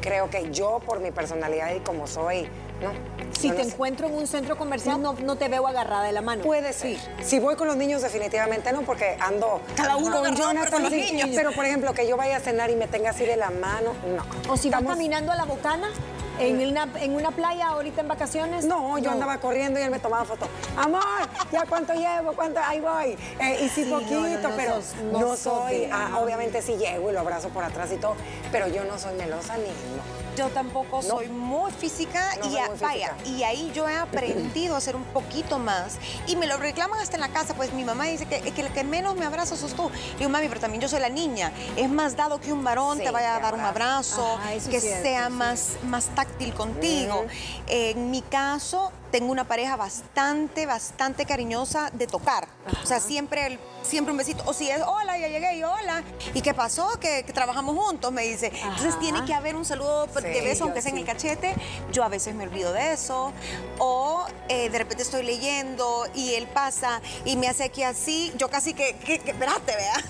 Creo 0.00 0.30
que 0.30 0.50
yo 0.50 0.80
por 0.84 1.00
mi 1.00 1.10
personalidad 1.10 1.74
y 1.74 1.80
como 1.80 2.06
soy, 2.06 2.48
no. 2.80 2.92
Si 3.38 3.50
te 3.50 3.62
encuentro 3.62 4.06
en 4.06 4.14
un 4.14 4.26
centro 4.26 4.56
comercial 4.56 5.00
no. 5.00 5.14
no. 5.14 5.36
te 5.36 5.48
veo 5.48 5.66
agarrada 5.66 6.04
de 6.04 6.12
la 6.12 6.20
mano. 6.20 6.42
Puede 6.42 6.72
ser. 6.72 6.98
Si 7.22 7.38
voy 7.38 7.56
con 7.56 7.68
los 7.68 7.76
niños 7.76 8.02
definitivamente 8.02 8.72
no 8.72 8.82
porque 8.82 9.16
ando 9.18 9.60
cada 9.76 9.96
uno 9.96 10.20
con 10.20 10.36
Jonathan 10.36 10.82
los 10.82 10.92
niños. 10.92 11.30
Pero 11.34 11.52
por 11.52 11.64
ejemplo 11.64 11.94
que 11.94 12.06
yo 12.06 12.16
vaya 12.16 12.36
a 12.36 12.40
cenar 12.40 12.70
y 12.70 12.76
me 12.76 12.86
tenga 12.86 13.10
así 13.10 13.24
de 13.24 13.36
la 13.36 13.50
mano, 13.50 13.94
no. 14.14 14.52
O 14.52 14.56
si 14.56 14.68
vas 14.68 14.82
caminando 14.82 15.32
a 15.32 15.36
la 15.36 15.44
bocana 15.44 15.88
¿En 16.40 16.68
una, 16.68 16.88
¿En 17.00 17.14
una 17.14 17.30
playa 17.30 17.68
ahorita 17.68 18.00
en 18.00 18.08
vacaciones? 18.08 18.64
No, 18.64 18.98
yo 18.98 19.10
andaba 19.10 19.38
corriendo 19.38 19.78
y 19.78 19.82
él 19.82 19.90
me 19.90 19.98
tomaba 19.98 20.24
foto. 20.24 20.48
Amor, 20.76 21.02
¿ya 21.52 21.64
cuánto 21.68 21.92
llevo? 21.92 22.32
¿Cuánto? 22.32 22.60
Ahí 22.60 22.80
voy. 22.80 23.16
Eh, 23.38 23.64
y 23.64 23.68
sí, 23.68 23.84
poquito, 23.84 24.48
pero 24.56 24.80
no, 25.12 25.36
soy. 25.36 25.88
Ah, 25.92 26.18
obviamente 26.20 26.62
sí 26.62 26.76
llego 26.76 27.10
y 27.10 27.12
lo 27.12 27.20
abrazo 27.20 27.50
por 27.50 27.62
atrás 27.64 27.90
y 27.92 27.96
todo, 27.96 28.16
pero 28.50 28.68
yo 28.68 28.84
no 28.84 28.98
soy 28.98 29.14
melosa 29.16 29.56
ni 29.56 29.64
no. 29.64 30.19
Yo 30.36 30.48
tampoco 30.48 31.02
soy 31.02 31.28
muy 31.28 31.70
física 31.72 32.30
y 32.44 32.56
vaya, 32.80 33.16
y 33.24 33.42
ahí 33.42 33.70
yo 33.74 33.88
he 33.88 33.96
aprendido 33.96 34.76
a 34.76 34.80
ser 34.80 34.96
un 34.96 35.04
poquito 35.04 35.58
más 35.58 35.98
y 36.26 36.36
me 36.36 36.46
lo 36.46 36.56
reclaman 36.56 37.00
hasta 37.00 37.16
en 37.16 37.20
la 37.22 37.28
casa, 37.28 37.54
pues 37.54 37.72
mi 37.72 37.84
mamá 37.84 38.04
dice 38.04 38.26
que, 38.26 38.40
que 38.40 38.60
el 38.60 38.72
que 38.72 38.84
menos 38.84 39.16
me 39.16 39.24
abraza 39.26 39.56
sos 39.56 39.74
tú. 39.74 39.90
Y 40.14 40.18
digo, 40.18 40.30
mami, 40.30 40.48
pero 40.48 40.60
también 40.60 40.80
yo 40.80 40.88
soy 40.88 41.00
la 41.00 41.08
niña. 41.08 41.52
Es 41.76 41.90
más 41.90 42.16
dado 42.16 42.40
que 42.40 42.52
un 42.52 42.64
varón 42.64 42.98
te 42.98 43.10
vaya 43.10 43.36
a 43.36 43.40
dar 43.40 43.54
un 43.54 43.60
abrazo, 43.60 44.38
que 44.70 44.80
sea 44.80 45.28
más, 45.28 45.76
más 45.84 46.06
táctil 46.14 46.54
contigo. 46.54 47.24
En 47.66 48.10
mi 48.10 48.22
caso, 48.22 48.92
tengo 49.10 49.32
una 49.32 49.44
pareja 49.44 49.76
bastante, 49.76 50.66
bastante 50.66 51.26
cariñosa 51.26 51.90
de 51.92 52.06
tocar. 52.06 52.48
O 52.82 52.86
sea, 52.86 53.00
siempre, 53.00 53.58
siempre 53.82 54.12
un 54.12 54.18
besito. 54.18 54.42
O 54.46 54.52
si 54.52 54.70
es, 54.70 54.80
hola, 54.86 55.18
ya 55.18 55.28
llegué, 55.28 55.56
y 55.56 55.62
hola. 55.62 56.02
¿Y 56.34 56.42
qué 56.42 56.54
pasó? 56.54 56.98
Que, 57.00 57.22
trabajamos 57.22 57.76
juntos, 57.76 58.12
me 58.12 58.22
dice. 58.22 58.52
Entonces 58.54 58.98
tiene 58.98 59.24
que 59.24 59.34
haber 59.34 59.56
un 59.56 59.64
saludo 59.64 60.06
de 60.06 60.40
beso, 60.42 60.64
aunque 60.64 60.82
sea 60.82 60.92
en 60.92 60.98
el 60.98 61.04
cachete. 61.04 61.54
Yo 61.92 62.04
a 62.04 62.08
veces 62.08 62.34
me 62.34 62.44
olvido 62.44 62.72
de 62.72 62.92
eso. 62.92 63.32
O 63.78 64.24
eh, 64.48 64.68
de 64.70 64.78
repente 64.78 65.02
estoy 65.02 65.22
leyendo 65.22 66.06
y 66.14 66.34
él 66.34 66.46
pasa 66.46 67.00
y 67.24 67.36
me 67.36 67.48
hace 67.48 67.64
aquí 67.64 67.82
así. 67.82 68.32
Yo 68.36 68.48
casi 68.48 68.74
que, 68.74 68.96
que, 68.96 69.18
que 69.18 69.30
espérate, 69.32 69.74
vea 69.76 70.04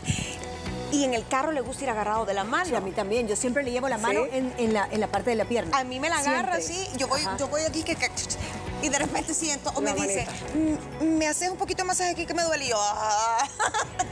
Y 0.92 1.04
en 1.04 1.14
el 1.14 1.26
carro 1.26 1.52
le 1.52 1.60
gusta 1.60 1.84
ir 1.84 1.90
agarrado 1.90 2.26
de 2.26 2.34
la 2.34 2.44
mano. 2.44 2.64
Sí, 2.66 2.74
a 2.74 2.80
mí 2.80 2.90
también. 2.92 3.28
Yo 3.28 3.36
siempre 3.36 3.62
le 3.62 3.70
llevo 3.70 3.88
la 3.88 3.98
mano 3.98 4.24
¿Sí? 4.24 4.30
en, 4.36 4.52
en 4.58 4.72
la, 4.72 4.88
en 4.90 5.00
la 5.00 5.06
parte 5.06 5.30
de 5.30 5.36
la 5.36 5.44
pierna. 5.44 5.78
A 5.78 5.84
mí 5.84 6.00
me 6.00 6.08
la 6.08 6.18
agarra 6.18 6.54
así, 6.56 6.86
yo 6.96 7.06
voy, 7.08 7.20
Ajá. 7.22 7.36
yo 7.36 7.48
voy 7.48 7.62
aquí 7.62 7.82
que, 7.82 7.94
que- 7.96 8.10
y 8.82 8.88
de 8.88 8.98
repente 8.98 9.34
siento, 9.34 9.70
o 9.74 9.82
La 9.82 9.92
me 9.94 10.00
dice, 10.06 10.24
manita. 10.26 11.04
"Mm, 11.04 11.18
me 11.18 11.28
haces 11.28 11.50
un 11.50 11.58
poquito 11.58 11.82
de 11.82 11.86
masaje 11.88 12.10
aquí 12.12 12.24
que 12.24 12.32
me 12.32 12.42
duele 12.42 12.64
y 12.64 12.68
yo, 12.70 12.76
"Ah". 12.80 13.46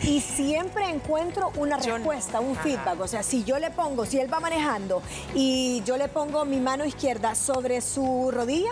Y 0.03 0.21
siempre 0.21 0.89
encuentro 0.91 1.51
una 1.57 1.79
Yo 1.81 1.93
no. 1.93 1.95
respuesta, 1.97 2.39
un 2.41 2.55
feedback. 2.57 3.01
O 3.01 3.09
sea, 3.09 3.23
si 3.23 3.45
yo 3.45 3.59
le 3.59 3.71
pongo, 3.71 4.05
si 4.07 4.21
él 4.21 4.33
va 4.33 4.41
manejando 4.41 5.03
y 5.35 5.83
yo 5.87 5.97
le 5.97 6.09
pongo 6.09 6.45
mi 6.45 6.61
mano 6.61 6.85
izquierda 6.85 7.35
sobre 7.35 7.81
su 7.81 8.31
rodilla, 8.31 8.71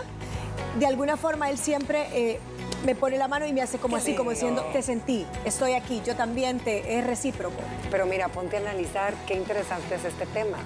de 0.79 0.85
alguna 0.85 1.17
forma 1.17 1.49
él 1.49 1.57
siempre 1.57 2.07
eh, 2.13 2.39
me 2.85 2.95
pone 2.95 3.17
la 3.17 3.27
mano 3.27 3.45
y 3.45 3.53
me 3.53 3.61
hace 3.61 3.77
como 3.77 3.95
Qué 3.97 4.01
así, 4.01 4.15
como 4.15 4.31
diciendo, 4.31 4.63
te 4.71 4.81
sentí, 4.81 5.25
estoy 5.45 5.73
aquí, 5.73 6.01
yo 6.05 6.15
también 6.15 6.59
te, 6.59 6.97
es 6.99 7.05
recíproco. 7.05 7.57
Pero 7.91 8.05
mira, 8.05 8.27
ponte 8.29 8.57
a 8.57 8.59
analizar 8.59 9.13
qué 9.25 9.33
interesante 9.35 9.95
es 9.95 10.05
este 10.05 10.25
tema. 10.27 10.57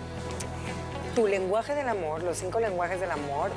Tu 1.15 1.28
lenguaje 1.28 1.76
del 1.76 1.89
amor, 1.89 2.24
los 2.24 2.38
cinco 2.38 2.60
lenguajes 2.60 3.00
del 3.00 3.12
amor, 3.12 3.52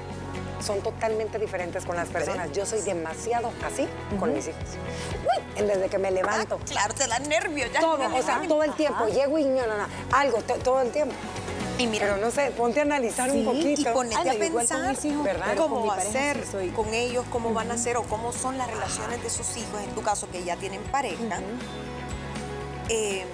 son 0.60 0.80
totalmente 0.80 1.38
diferentes 1.38 1.84
con 1.84 1.94
las 1.96 2.08
personas. 2.08 2.50
Yo 2.52 2.64
soy 2.64 2.80
demasiado 2.80 3.52
así 3.66 3.86
con 4.18 4.32
mis 4.32 4.48
hijos. 4.48 4.62
Uy, 5.58 5.64
desde 5.66 5.88
que 5.88 5.98
me 5.98 6.10
levanto. 6.10 6.58
Ah, 6.60 6.64
claro, 6.66 6.94
te 6.94 7.06
da 7.06 7.18
nervio 7.18 7.66
ya. 7.72 7.80
Todo, 7.80 7.94
o 7.94 7.98
sea, 8.22 8.36
levanto. 8.36 8.48
todo 8.48 8.62
el 8.62 8.72
tiempo. 8.74 9.06
Llego 9.06 9.38
y 9.38 9.44
no, 9.44 9.66
no, 9.66 9.76
no, 9.76 9.86
algo, 10.12 10.38
to- 10.38 10.54
todo 10.54 10.80
el 10.80 10.90
tiempo. 10.90 11.14
Y 11.78 11.86
mira, 11.88 12.06
Pero 12.06 12.24
no 12.24 12.30
sé, 12.30 12.52
ponte 12.52 12.78
a 12.78 12.82
analizar 12.82 13.30
Sí, 13.30 13.38
un 13.38 13.44
poquito. 13.44 13.80
y 13.80 13.84
ponete 13.92 14.16
Ay, 14.16 14.28
a 14.28 14.32
con 14.32 14.58
pensar 14.58 14.96
con 14.96 15.56
cómo 15.56 15.82
mi 15.82 15.88
va 15.88 15.96
a 15.96 16.00
ser 16.00 16.46
soy- 16.46 16.70
con 16.70 16.94
ellos, 16.94 17.24
cómo 17.32 17.52
van 17.52 17.70
a 17.72 17.76
ser 17.78 17.96
o 17.96 18.04
cómo 18.04 18.32
son 18.32 18.58
las 18.58 18.68
relaciones 18.70 19.22
de 19.22 19.28
sus 19.30 19.56
hijos, 19.56 19.80
en 19.82 19.90
tu 19.94 20.02
caso 20.02 20.28
que 20.30 20.44
ya 20.44 20.56
tienen 20.56 20.80
pareja. 20.84 21.40
Eh, 22.88 23.24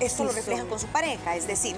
esto 0.00 0.18
Sí 0.18 0.24
lo 0.24 0.32
reflejan 0.32 0.66
con 0.66 0.78
su 0.78 0.86
pareja, 0.88 1.34
es 1.36 1.46
decir, 1.46 1.76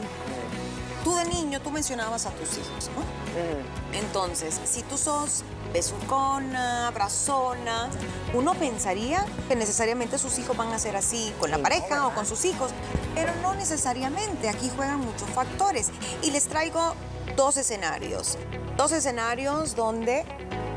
tú 1.05 1.15
de 1.17 1.27
niño 1.27 1.61
tú 1.61 1.71
mencionabas 1.71 2.27
a 2.27 2.31
tus 2.31 2.55
hijos, 2.59 2.91
¿no? 2.97 3.03
Mm. 3.03 3.95
Entonces, 4.05 4.59
si 4.65 4.83
tú 4.83 4.99
sos 4.99 5.45
besucona, 5.73 6.89
abrazona, 6.89 7.89
uno 8.35 8.55
pensaría 8.55 9.25
que 9.49 9.55
necesariamente 9.55 10.19
sus 10.19 10.39
hijos 10.39 10.57
van 10.57 10.73
a 10.73 10.79
ser 10.79 10.97
así 10.97 11.33
con 11.39 11.51
la 11.51 11.57
Sí, 11.59 11.63
no, 11.63 11.69
pareja 11.69 12.07
o 12.09 12.15
con 12.15 12.27
sus 12.27 12.45
hijos, 12.47 12.71
pero 13.17 13.35
no 13.37 13.55
necesariamente. 13.55 14.49
Aquí 14.49 14.71
juegan 14.77 15.01
muchos 15.01 15.29
factores. 15.31 15.91
Y 16.23 16.31
les 16.31 16.47
traigo 16.47 16.95
dos 17.35 17.57
escenarios. 17.57 18.39
Dos 18.77 18.93
escenarios 18.93 19.75
donde 19.75 20.25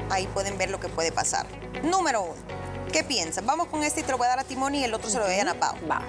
ahí 0.10 0.26
pueden 0.28 0.58
ver 0.58 0.72
lo 0.72 0.80
que 0.80 0.88
puede 0.88 1.12
pasar. 1.12 1.46
Número 1.84 2.22
uno, 2.22 2.42
¿qué 2.92 3.04
piensan? 3.04 3.46
Vamos 3.46 3.68
con 3.68 3.84
este 3.84 4.00
y 4.00 4.04
te 4.04 4.12
lo 4.12 4.18
voy 4.18 4.26
a 4.26 4.30
dar 4.30 4.40
a 4.40 4.44
Timón 4.46 4.74
y 4.74 4.84
el 4.84 4.94
otro 4.94 5.10
se 5.10 5.20
lo 5.20 5.26
doy 5.26 5.36
a 5.36 5.42
Ana 5.42 5.54
Pau. 5.54 5.76
Va. 5.90 6.02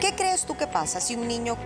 ¿Qué 0.00 0.14
crees 0.14 0.44
tú 0.44 0.56
que 0.56 0.66
pasa 0.66 1.00
si 1.00 1.14
un 1.14 1.26
niño 1.26 1.56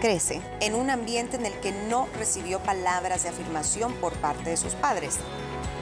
crece 0.00 0.42
en 0.60 0.74
un 0.74 0.90
ambiente 0.90 1.36
en 1.36 1.46
el 1.46 1.58
que 1.60 1.72
no 1.72 2.08
recibió 2.18 2.58
palabras 2.58 3.22
de 3.22 3.30
afirmación 3.30 3.94
por 3.94 4.12
parte 4.14 4.50
de 4.50 4.56
sus 4.56 4.74
padres? 4.74 5.18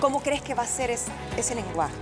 ¿Cómo 0.01 0.21
crees 0.21 0.43
que 0.43 0.55
va 0.55 0.63
a 0.65 0.67
ser 0.67 0.91
es- 0.91 1.07
ese 1.37 1.55
lenguaje? 1.55 1.95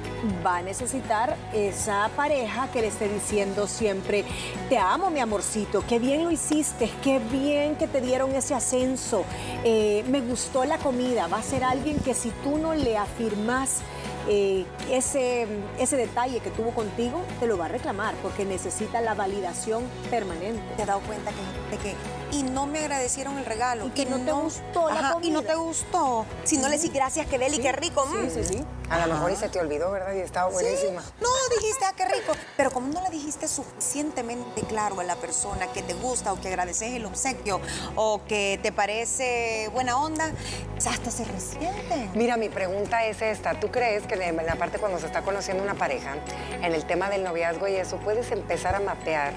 va 0.44 0.56
a 0.56 0.62
necesitar 0.62 1.36
esa 1.52 2.08
pareja 2.16 2.68
que 2.72 2.80
le 2.80 2.86
esté 2.86 3.08
diciendo 3.10 3.66
siempre, 3.66 4.24
te 4.70 4.78
amo 4.78 5.10
mi 5.10 5.20
amorcito, 5.20 5.84
qué 5.86 5.98
bien 5.98 6.24
lo 6.24 6.30
hiciste, 6.30 6.90
qué 7.02 7.18
bien 7.18 7.76
que 7.76 7.86
te 7.86 8.00
dieron 8.00 8.34
ese 8.34 8.54
ascenso, 8.54 9.24
eh, 9.64 10.02
me 10.08 10.22
gustó 10.22 10.64
la 10.64 10.78
comida, 10.78 11.26
va 11.26 11.38
a 11.40 11.42
ser 11.42 11.62
alguien 11.62 11.98
que 12.00 12.14
si 12.14 12.30
tú 12.42 12.56
no 12.56 12.74
le 12.74 12.96
afirmas 12.96 13.80
eh, 14.26 14.64
ese, 14.90 15.46
ese 15.78 15.96
detalle 15.98 16.40
que 16.40 16.48
tuvo 16.50 16.70
contigo, 16.70 17.20
te 17.38 17.46
lo 17.46 17.58
va 17.58 17.66
a 17.66 17.68
reclamar 17.68 18.14
porque 18.22 18.46
necesita 18.46 19.02
la 19.02 19.12
validación 19.12 19.82
permanente. 20.10 20.62
¿Te 20.76 20.82
has 20.82 20.88
dado 20.88 21.00
cuenta 21.00 21.30
que, 21.32 21.76
de 21.76 21.82
que 21.82 21.94
y 22.34 22.42
no 22.42 22.66
me 22.66 22.80
agradecieron 22.80 23.38
el 23.38 23.44
regalo? 23.46 23.86
Y 23.86 23.90
que 23.90 24.06
no 24.06 24.18
te 24.18 24.32
gustó 24.32 24.88
la 24.90 24.98
Ajá, 25.00 25.16
Y 25.22 25.30
no 25.30 25.40
comida. 25.40 25.52
te 25.52 25.54
gustó. 25.58 26.26
Si 26.44 26.56
no 26.58 26.68
le 26.68 26.76
decís 26.76 26.92
gracias, 26.92 27.26
qué 27.26 27.38
deli, 27.38 27.58
qué 27.58 27.72
rico. 27.72 28.04
mm. 28.06 28.28
Sí, 28.28 28.30
sí, 28.30 28.44
sí. 28.44 28.64
A 28.90 29.06
lo 29.06 29.14
mejor 29.14 29.30
y 29.30 29.36
se 29.36 29.48
te 29.48 29.58
olvidó, 29.58 29.90
¿verdad? 29.90 30.12
Y 30.14 30.18
estaba 30.20 30.50
buenísima. 30.50 31.02
No, 31.20 31.28
dijiste, 31.58 31.84
ah, 31.86 31.94
qué 31.96 32.04
rico. 32.04 32.32
Pero 32.56 32.70
como 32.70 32.88
no 32.88 33.02
le 33.02 33.08
dijiste 33.10 33.48
suficientemente 33.48 34.60
claro 34.62 35.00
a 35.00 35.04
la 35.04 35.16
persona 35.16 35.68
que 35.72 35.82
te 35.82 35.94
gusta 35.94 36.32
o 36.32 36.40
que 36.40 36.48
agradeces 36.48 36.92
el 36.92 37.06
obsequio 37.06 37.60
o 37.96 38.20
que 38.28 38.60
te 38.62 38.72
parece 38.72 39.70
buena 39.72 39.98
onda, 39.98 40.30
hasta 40.76 41.10
se 41.10 41.24
resienten. 41.24 42.10
Mira, 42.14 42.36
mi 42.36 42.50
pregunta 42.50 43.04
es 43.06 43.22
esta. 43.22 43.58
¿Tú 43.58 43.70
crees 43.70 44.06
que 44.06 44.14
en 44.14 44.36
la 44.36 44.56
parte 44.56 44.78
cuando 44.78 44.98
se 44.98 45.06
está 45.06 45.22
conociendo 45.22 45.62
una 45.62 45.74
pareja, 45.74 46.16
en 46.62 46.74
el 46.74 46.84
tema 46.84 47.08
del 47.08 47.24
noviazgo 47.24 47.66
y 47.68 47.76
eso, 47.76 47.96
puedes 47.98 48.30
empezar 48.32 48.74
a 48.74 48.80
mapear? 48.80 49.32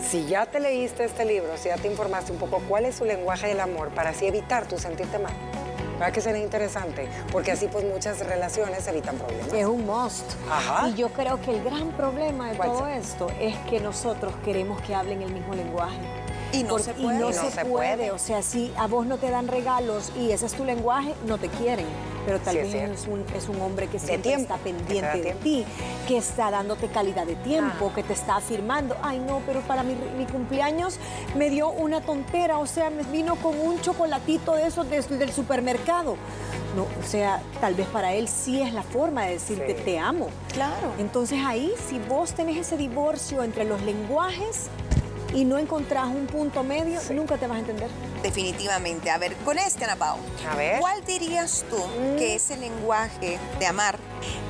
Si 0.00 0.26
ya 0.26 0.46
te 0.46 0.60
leíste 0.60 1.04
este 1.04 1.24
libro, 1.24 1.56
si 1.56 1.68
ya 1.68 1.76
te 1.76 1.88
informaste 1.88 2.32
un 2.32 2.38
poco 2.38 2.60
cuál 2.68 2.84
es 2.84 2.96
su 2.96 3.04
lenguaje 3.04 3.48
del 3.48 3.60
amor 3.60 3.88
para 3.90 4.10
así 4.10 4.26
evitar 4.26 4.66
tu 4.66 4.78
sentirte 4.78 5.18
mal. 5.18 5.32
¿Verdad 5.98 6.12
que 6.12 6.20
sería 6.20 6.42
interesante? 6.42 7.08
Porque 7.32 7.52
así 7.52 7.68
pues 7.68 7.84
muchas 7.84 8.18
relaciones 8.26 8.86
evitan 8.86 9.16
problemas. 9.16 9.52
Es 9.52 9.64
un 9.64 9.86
must. 9.86 10.30
Ajá. 10.50 10.88
Y 10.88 10.94
yo 10.94 11.08
creo 11.08 11.40
que 11.40 11.52
el 11.52 11.64
gran 11.64 11.88
problema 11.92 12.50
de 12.50 12.56
¿Cuál 12.56 12.68
todo 12.68 12.78
será? 12.80 12.96
esto 12.96 13.30
es 13.40 13.56
que 13.70 13.80
nosotros 13.80 14.34
queremos 14.44 14.80
que 14.82 14.94
hablen 14.94 15.22
el 15.22 15.32
mismo 15.32 15.54
lenguaje. 15.54 15.96
Y 16.52 16.62
no 16.64 16.78
se 16.78 16.90
y 16.92 16.94
puede. 17.02 17.18
no 17.18 17.30
Y 17.30 17.34
no 17.34 17.42
se 17.42 17.50
se 17.50 17.64
puede. 17.64 17.96
puede. 17.96 18.10
O 18.10 18.18
sea, 18.18 18.42
si 18.42 18.72
a 18.76 18.86
vos 18.86 19.06
no 19.06 19.16
te 19.16 19.30
dan 19.30 19.48
regalos 19.48 20.12
y 20.16 20.30
ese 20.32 20.44
es 20.46 20.52
tu 20.52 20.64
lenguaje, 20.64 21.14
no 21.26 21.38
te 21.38 21.48
quieren. 21.48 21.86
Pero 22.26 22.38
tal 22.40 22.54
Sí, 22.56 22.58
vez 22.60 22.74
es, 22.74 23.06
un, 23.06 23.24
es 23.34 23.48
un 23.48 23.60
hombre 23.62 23.86
que 23.86 23.98
siempre 23.98 24.34
está 24.34 24.56
pendiente 24.56 25.22
de 25.22 25.32
ti, 25.34 25.64
que 26.08 26.18
está 26.18 26.50
dándote 26.50 26.88
calidad 26.88 27.24
de 27.24 27.36
tiempo, 27.36 27.88
Ah. 27.90 27.94
que 27.94 28.02
te 28.02 28.12
está 28.12 28.36
afirmando. 28.36 28.96
Ay, 29.02 29.18
no, 29.20 29.40
pero 29.46 29.60
para 29.60 29.82
mi, 29.84 29.94
mi 30.18 30.26
cumpleaños 30.26 30.98
me 31.36 31.48
dio 31.50 31.70
una 31.70 32.00
tontera. 32.02 32.58
O 32.58 32.66
sea, 32.66 32.90
me 32.90 33.04
vino 33.04 33.36
con 33.36 33.58
un 33.58 33.80
chocolatito 33.80 34.54
de 34.56 34.66
esos 34.66 34.86
del 34.90 35.32
supermercado. 35.32 36.16
No, 36.74 36.82
o 36.82 37.06
sea, 37.08 37.40
tal 37.60 37.74
vez 37.74 37.86
para 37.86 38.12
él 38.12 38.28
sí 38.28 38.60
es 38.60 38.74
la 38.74 38.82
forma 38.82 39.24
de 39.24 39.32
decirte 39.34 39.76
Sí. 39.78 39.82
te 39.84 39.98
amo. 39.98 40.26
Claro. 40.52 40.92
Entonces 40.98 41.38
ahí, 41.46 41.72
si 41.88 41.98
vos 42.00 42.32
tenés 42.32 42.56
ese 42.58 42.76
divorcio 42.76 43.42
entre 43.44 43.64
los 43.64 43.80
lenguajes 43.82 44.66
y 45.36 45.44
no 45.44 45.58
encontrás 45.58 46.06
un 46.06 46.26
punto 46.26 46.64
medio, 46.64 46.98
nunca 47.12 47.36
te 47.36 47.46
vas 47.46 47.58
a 47.58 47.60
entender. 47.60 47.90
Definitivamente. 48.22 49.10
A 49.10 49.18
ver, 49.18 49.36
con 49.44 49.58
este, 49.58 49.84
Ana 49.84 49.96
Pao. 49.96 50.18
A 50.50 50.56
ver. 50.56 50.80
¿Cuál 50.80 51.04
dirías 51.04 51.66
tú 51.68 51.76
que 52.16 52.36
es 52.36 52.50
el 52.50 52.60
lenguaje 52.60 53.38
de 53.58 53.66
amar 53.66 53.98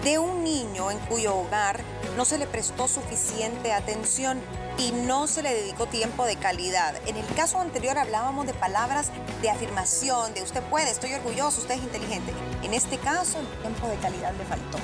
de 0.05 0.21
un 0.21 0.45
niño 0.45 0.93
en 0.93 0.99
cuyo 1.01 1.37
hogar 1.37 1.81
no 2.17 2.25
se 2.25 2.39
le 2.39 2.47
prestó 2.47 2.87
suficiente 2.87 3.73
atención 3.73 4.41
y 4.79 4.93
no 4.93 5.27
se 5.27 5.43
le 5.43 5.53
dedicó 5.53 5.87
tiempo 5.87 6.25
de 6.25 6.37
calidad? 6.37 6.95
En 7.09 7.17
el 7.17 7.27
caso 7.35 7.59
anterior 7.59 7.99
hablábamos 7.99 8.47
de 8.47 8.55
palabras 8.55 9.11
de 9.43 9.51
afirmación, 9.51 10.35
de 10.35 10.45
usted 10.45 10.63
puede, 10.63 10.89
estoy 10.89 11.15
orgulloso, 11.15 11.63
usted 11.63 11.75
es 11.75 11.83
inteligente. 11.83 12.33
En 12.63 12.75
este 12.75 12.97
caso, 12.99 13.41
el 13.41 13.47
tiempo 13.61 13.89
de 13.89 13.97
calidad 13.97 14.33
le 14.39 14.45
faltó. 14.45 14.79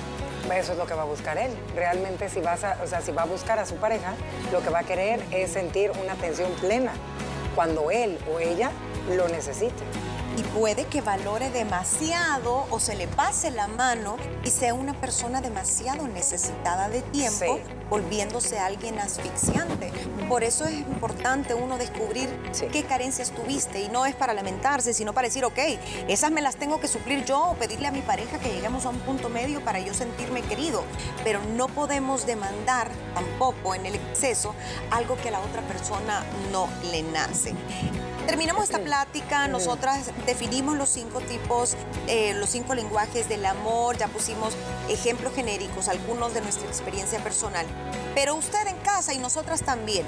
Eso 0.55 0.73
es 0.73 0.79
lo 0.79 0.87
que 0.87 0.95
va 0.95 1.03
a 1.03 1.07
buscar 1.07 1.39
él. 1.39 1.51
Realmente 1.75 2.29
si 2.29 2.41
vas 2.41 2.65
a, 2.65 2.79
o 2.83 2.87
sea, 2.87 3.01
si 3.01 3.13
va 3.13 3.23
a 3.23 3.27
buscar 3.27 3.59
a 3.59 3.67
su 3.67 3.77
pareja, 3.77 4.15
lo 4.53 4.61
que 4.63 4.71
va 4.71 4.81
a 4.81 4.85
querer 4.85 5.23
es 5.31 5.53
sentir 5.53 5.91
una 6.03 6.13
atención 6.13 6.51
plena 6.61 6.93
cuando 7.55 7.91
él 7.91 8.19
o 8.33 8.39
ella 8.39 8.71
lo 9.09 9.29
necesite. 9.29 9.83
y 10.35 10.43
puede 10.59 10.87
que 10.87 11.03
valore 11.03 11.51
demasiado 11.51 12.65
o 12.71 12.81
se 12.81 12.95
le 12.97 13.07
pase 13.07 13.51
la 13.51 13.69
mano 13.69 14.17
y 14.45 14.49
sea 14.51 14.73
una 14.73 14.95
persona 14.95 15.43
demasiado 15.43 16.09
necesitada 16.09 16.89
de 16.89 17.03
tiempo, 17.03 17.59
Sí. 17.59 17.63
Volviéndose 17.93 18.59
alguien 18.59 18.99
asfixiante. 18.99 19.93
Por 20.27 20.45
eso 20.45 20.65
es 20.65 20.73
importante 20.73 21.53
uno 21.53 21.77
descubrir 21.77 22.31
Sí. 22.51 22.67
qué 22.73 22.85
carencias 22.85 23.33
tuviste 23.33 23.83
y 23.83 23.91
no 23.91 24.07
es 24.07 24.15
para 24.15 24.33
lamentarse, 24.33 24.95
sino 24.95 25.13
para 25.13 25.29
decir, 25.29 25.45
ok, 25.45 25.59
esas 26.09 26.31
me 26.31 26.41
las 26.41 26.57
tengo 26.57 26.81
que 26.81 26.89
suplir 26.89 27.27
yo 27.27 27.51
o 27.51 27.55
pedirle 27.55 27.89
a 27.89 27.93
mi 27.93 28.01
pareja 28.01 28.39
que 28.39 28.49
lleguemos 28.49 28.87
a 28.87 28.89
un 28.89 28.99
punto 29.01 29.29
medio 29.29 29.63
para 29.63 29.79
yo 29.79 29.93
sentirme 29.93 30.41
querido. 30.41 30.85
Pero 31.23 31.41
no 31.55 31.69
podemos 31.69 32.25
demandar 32.25 32.91
tampoco 33.13 33.75
en 33.75 33.85
el 33.85 33.95
exceso 33.95 34.55
algo 34.91 35.17
que 35.17 35.29
a 35.29 35.33
la 35.33 35.41
otra 35.41 35.61
persona 35.61 36.25
no 36.51 36.69
le 36.91 37.03
nace. 37.03 37.53
Terminamos 38.27 38.63
esta 38.65 38.79
plática, 38.79 39.49
nosotras 39.49 40.13
definimos 40.27 40.77
los 40.77 40.89
cinco 40.89 41.21
tipos, 41.21 41.77
eh, 42.07 42.35
los 42.35 42.51
cinco 42.51 42.75
lenguajes 42.75 43.29
del 43.29 43.45
amor, 43.45 43.99
ya 43.99 44.07
pusimos 44.07 44.55
ejemplos 44.89 45.35
genéricos, 45.35 45.89
algunos 45.89 46.33
de 46.33 46.41
nuestra 46.41 46.69
experiencia 46.69 47.19
personal. 47.19 47.67
Pero 48.15 48.35
usted 48.35 48.67
en 48.67 48.77
casa 48.79 49.15
y 49.15 49.19
nosotras 49.19 49.63
también, 49.63 50.05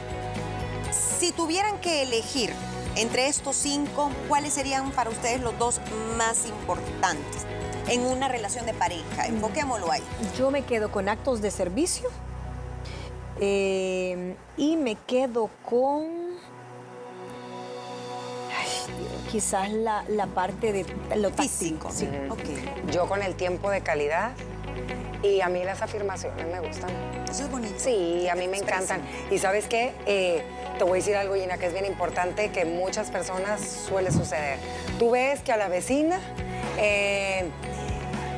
si 0.93 1.33
tuvieran 1.33 1.81
que 1.81 2.03
elegir 2.03 2.53
entre 2.97 3.29
estos 3.29 3.57
cinco, 3.57 4.11
¿cuáles 4.29 4.53
serían 4.53 4.93
para 4.93 5.11
ustedes 5.11 5.41
los 5.41 5.59
dos 5.59 5.81
más 6.17 6.47
importantes 6.47 7.47
en 7.89 8.03
una 8.03 8.29
relación 8.29 8.67
de 8.67 8.75
pareja? 8.75 9.27
Enfoquémoslo 9.27 9.91
ahí. 9.91 10.03
Yo 10.39 10.51
me 10.51 10.63
quedo 10.63 10.93
con 10.93 11.09
actos 11.09 11.41
de 11.41 11.51
servicio 11.51 12.11
eh, 13.41 14.37
y 14.57 14.77
me 14.77 14.95
quedo 14.95 15.51
con 15.69 16.05
ay, 18.57 19.29
quizás 19.33 19.73
la, 19.73 20.05
la 20.09 20.27
parte 20.27 20.73
de 20.73 20.87
lo 21.17 21.31
táctico. 21.31 21.89
Físico. 21.89 21.91
Sí. 21.91 22.09
Ok. 22.31 22.93
Yo 22.93 23.09
con 23.09 23.23
el 23.23 23.35
tiempo 23.35 23.71
de 23.71 23.81
calidad 23.81 24.33
Y 25.25 25.41
a 25.41 25.49
mí 25.49 25.65
las 25.65 25.81
afirmaciones 25.83 26.47
me 26.47 26.61
gustan. 26.61 26.91
Eso 27.29 27.45
es 27.45 27.51
bonito. 27.51 27.75
Sí, 27.79 28.29
a 28.29 28.35
mí 28.35 28.47
me 28.47 28.59
encantan. 28.59 29.01
Y 29.31 29.39
sabes 29.39 29.67
qué, 29.67 29.93
Eh, 30.07 30.43
te 30.79 30.85
voy 30.85 30.93
a 30.93 30.95
decir 30.97 31.17
algo, 31.17 31.35
Gina, 31.35 31.57
que 31.57 31.67
es 31.67 31.73
bien 31.73 31.87
importante, 31.87 32.51
que 32.51 32.65
muchas 32.65 33.11
personas 33.11 33.61
suele 33.61 34.11
suceder. 34.11 34.59
Tú 34.99 35.11
ves 35.11 35.41
que 35.41 35.53
a 35.53 35.57
la 35.57 35.69
vecina... 35.69 36.21
eh, 36.79 37.45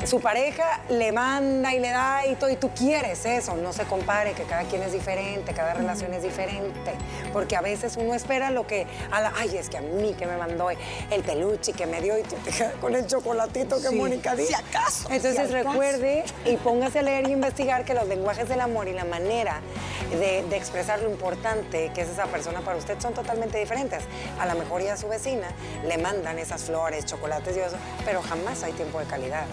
su 0.07 0.21
pareja 0.21 0.81
le 0.88 1.12
manda 1.12 1.75
y 1.75 1.81
le 1.81 1.90
da 1.90 2.27
y 2.27 2.35
todo, 2.37 2.51
y 2.51 2.57
tú 2.57 2.71
quieres 2.71 3.25
eso, 3.27 3.57
no 3.57 3.73
se 3.73 3.85
compare, 3.85 4.33
que 4.33 4.45
cada 4.45 4.62
quien 4.64 4.83
es 4.83 4.92
diferente, 4.92 5.53
cada 5.53 5.75
relación 5.75 6.12
es 6.14 6.23
diferente, 6.23 6.92
porque 7.33 7.57
a 7.57 7.61
veces 7.61 7.97
uno 7.97 8.14
espera 8.14 8.51
lo 8.51 8.66
que, 8.66 8.87
a 9.11 9.21
la- 9.21 9.33
ay, 9.37 9.57
es 9.57 9.69
que 9.69 9.79
a 9.79 9.81
mí 9.81 10.14
que 10.19 10.27
me 10.27 10.37
mandó 10.37 10.71
el 10.71 11.23
peluche 11.25 11.73
que 11.73 11.87
me 11.87 12.01
dio 12.01 12.19
y 12.19 12.23
tú 12.23 12.37
te 12.37 12.51
con 12.81 12.95
el 12.95 13.07
chocolatito 13.07 13.81
que 13.81 13.88
Sí. 13.88 13.95
Mónica 13.97 14.35
dijo. 14.35 14.49
Si 14.49 14.55
acaso, 14.55 15.09
Entonces 15.11 15.33
si 15.49 15.55
acaso. 15.55 15.71
recuerde 15.71 16.25
y 16.45 16.57
póngase 16.57 17.01
a 17.01 17.03
leer 17.03 17.29
y 17.29 17.33
investigar 17.33 17.85
que 17.85 17.95
los 17.95 18.07
lenguajes 18.09 18.49
del 18.49 18.61
amor 18.61 18.88
y 18.88 18.92
la 18.92 19.05
manera 19.05 19.61
de, 20.11 20.42
de 20.49 20.57
expresar 20.57 21.01
lo 21.01 21.11
importante 21.11 21.90
que 21.95 22.03
es 22.03 22.09
esa 22.09 22.27
persona 22.27 22.61
para 22.61 22.77
usted 22.77 22.99
son 23.01 23.14
totalmente 23.14 23.59
diferentes. 23.59 24.03
A 24.38 24.47
lo 24.47 24.55
mejor 24.55 24.83
ya 24.83 24.95
a 24.95 24.97
su 24.97 25.09
vecina 25.09 25.49
le 25.87 25.99
mandan 25.99 26.38
esas 26.38 26.62
flores, 26.64 27.05
chocolates 27.07 27.57
y 27.57 27.61
eso, 27.61 27.77
pero 28.05 28.23
jamás 28.23 28.62
hay 28.62 28.73
tiempo 28.73 28.99
de 29.01 29.07
calidad. 29.07 29.45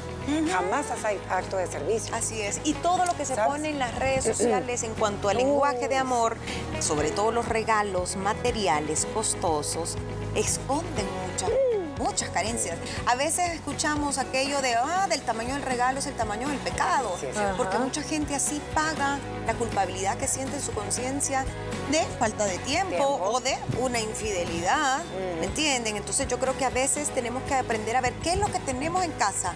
Jamás 0.50 0.86
hay 1.04 1.20
acto 1.30 1.58
de 1.58 1.68
servicio. 1.68 2.14
Así 2.16 2.42
es. 2.42 2.60
Y 2.64 2.74
todo 2.76 3.06
lo 3.06 3.16
que 3.16 3.26
se 3.26 3.36
¿Sabes? 3.36 3.52
pone 3.52 3.70
en 3.70 3.80
las 3.80 3.96
redes 3.96 4.24
sociales 4.24 4.84
en 4.84 4.94
cuanto 4.96 5.30
al 5.30 5.38
lenguaje 5.38 5.88
de 5.88 5.98
amor, 5.98 6.38
sobre 6.80 7.12
todo 7.12 7.32
los 7.32 7.48
regalos 7.48 8.16
materiales 8.16 9.08
costosos, 9.14 9.96
esconden 10.36 11.06
muchas, 11.32 11.50
muchas 11.98 12.30
carencias. 12.30 12.78
A 13.06 13.16
veces 13.16 13.52
escuchamos 13.54 14.18
aquello 14.18 14.62
de, 14.62 14.76
ah, 14.76 15.08
del 15.10 15.22
tamaño 15.22 15.54
del 15.54 15.64
regalo 15.64 16.00
es 16.00 16.06
el 16.08 16.16
tamaño 16.16 16.48
del 16.50 16.58
pecado. 16.60 17.16
Sí, 17.20 17.28
porque 17.58 17.78
mucha 17.80 18.02
gente 18.02 18.36
así 18.36 18.62
paga 18.74 19.20
la 19.46 19.54
culpabilidad 19.54 20.18
que 20.18 20.28
siente 20.28 20.56
en 20.58 20.62
su 20.64 20.72
conciencia 20.72 21.46
de 21.92 22.02
falta 22.20 22.46
de 22.46 22.58
tiempo, 22.60 22.90
Tiempo. 22.90 23.06
o 23.24 23.40
de 23.42 23.58
una 23.80 24.00
infidelidad. 24.00 25.02
¿Me 25.40 25.46
entienden? 25.46 25.98
Entonces 25.98 26.28
yo 26.28 26.40
creo 26.40 26.58
que 26.58 26.66
a 26.66 26.70
veces 26.70 27.10
tenemos 27.10 27.44
que 27.44 27.56
aprender 27.56 27.96
a 27.96 28.02
ver 28.02 28.14
qué 28.24 28.32
es 28.34 28.38
lo 28.38 28.48
que 28.52 28.60
tenemos 28.60 29.04
en 29.04 29.12
casa. 29.12 29.54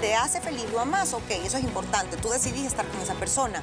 ¿Te 0.00 0.14
hace 0.14 0.40
feliz? 0.40 0.64
¿Lo 0.72 0.80
amas? 0.80 1.12
Ok, 1.12 1.30
eso 1.44 1.58
es 1.58 1.64
importante. 1.64 2.16
Tú 2.16 2.30
decidís 2.30 2.64
estar 2.64 2.86
con 2.88 3.02
esa 3.02 3.12
persona. 3.16 3.62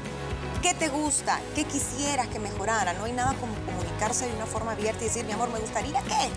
¿Qué 0.61 0.75
te 0.75 0.87
gusta? 0.87 1.41
¿Qué 1.55 1.63
quisieras 1.63 2.27
que 2.27 2.37
mejorara? 2.37 2.93
No 2.93 3.05
hay 3.05 3.13
nada 3.13 3.33
como 3.39 3.55
comunicarse 3.97 4.27
de 4.27 4.35
una 4.35 4.45
forma 4.45 4.71
abierta 4.73 5.01
y 5.01 5.07
decir, 5.07 5.25
mi 5.25 5.31
amor, 5.31 5.49
me 5.51 5.59
gustaría 5.59 6.01
que 6.01 6.29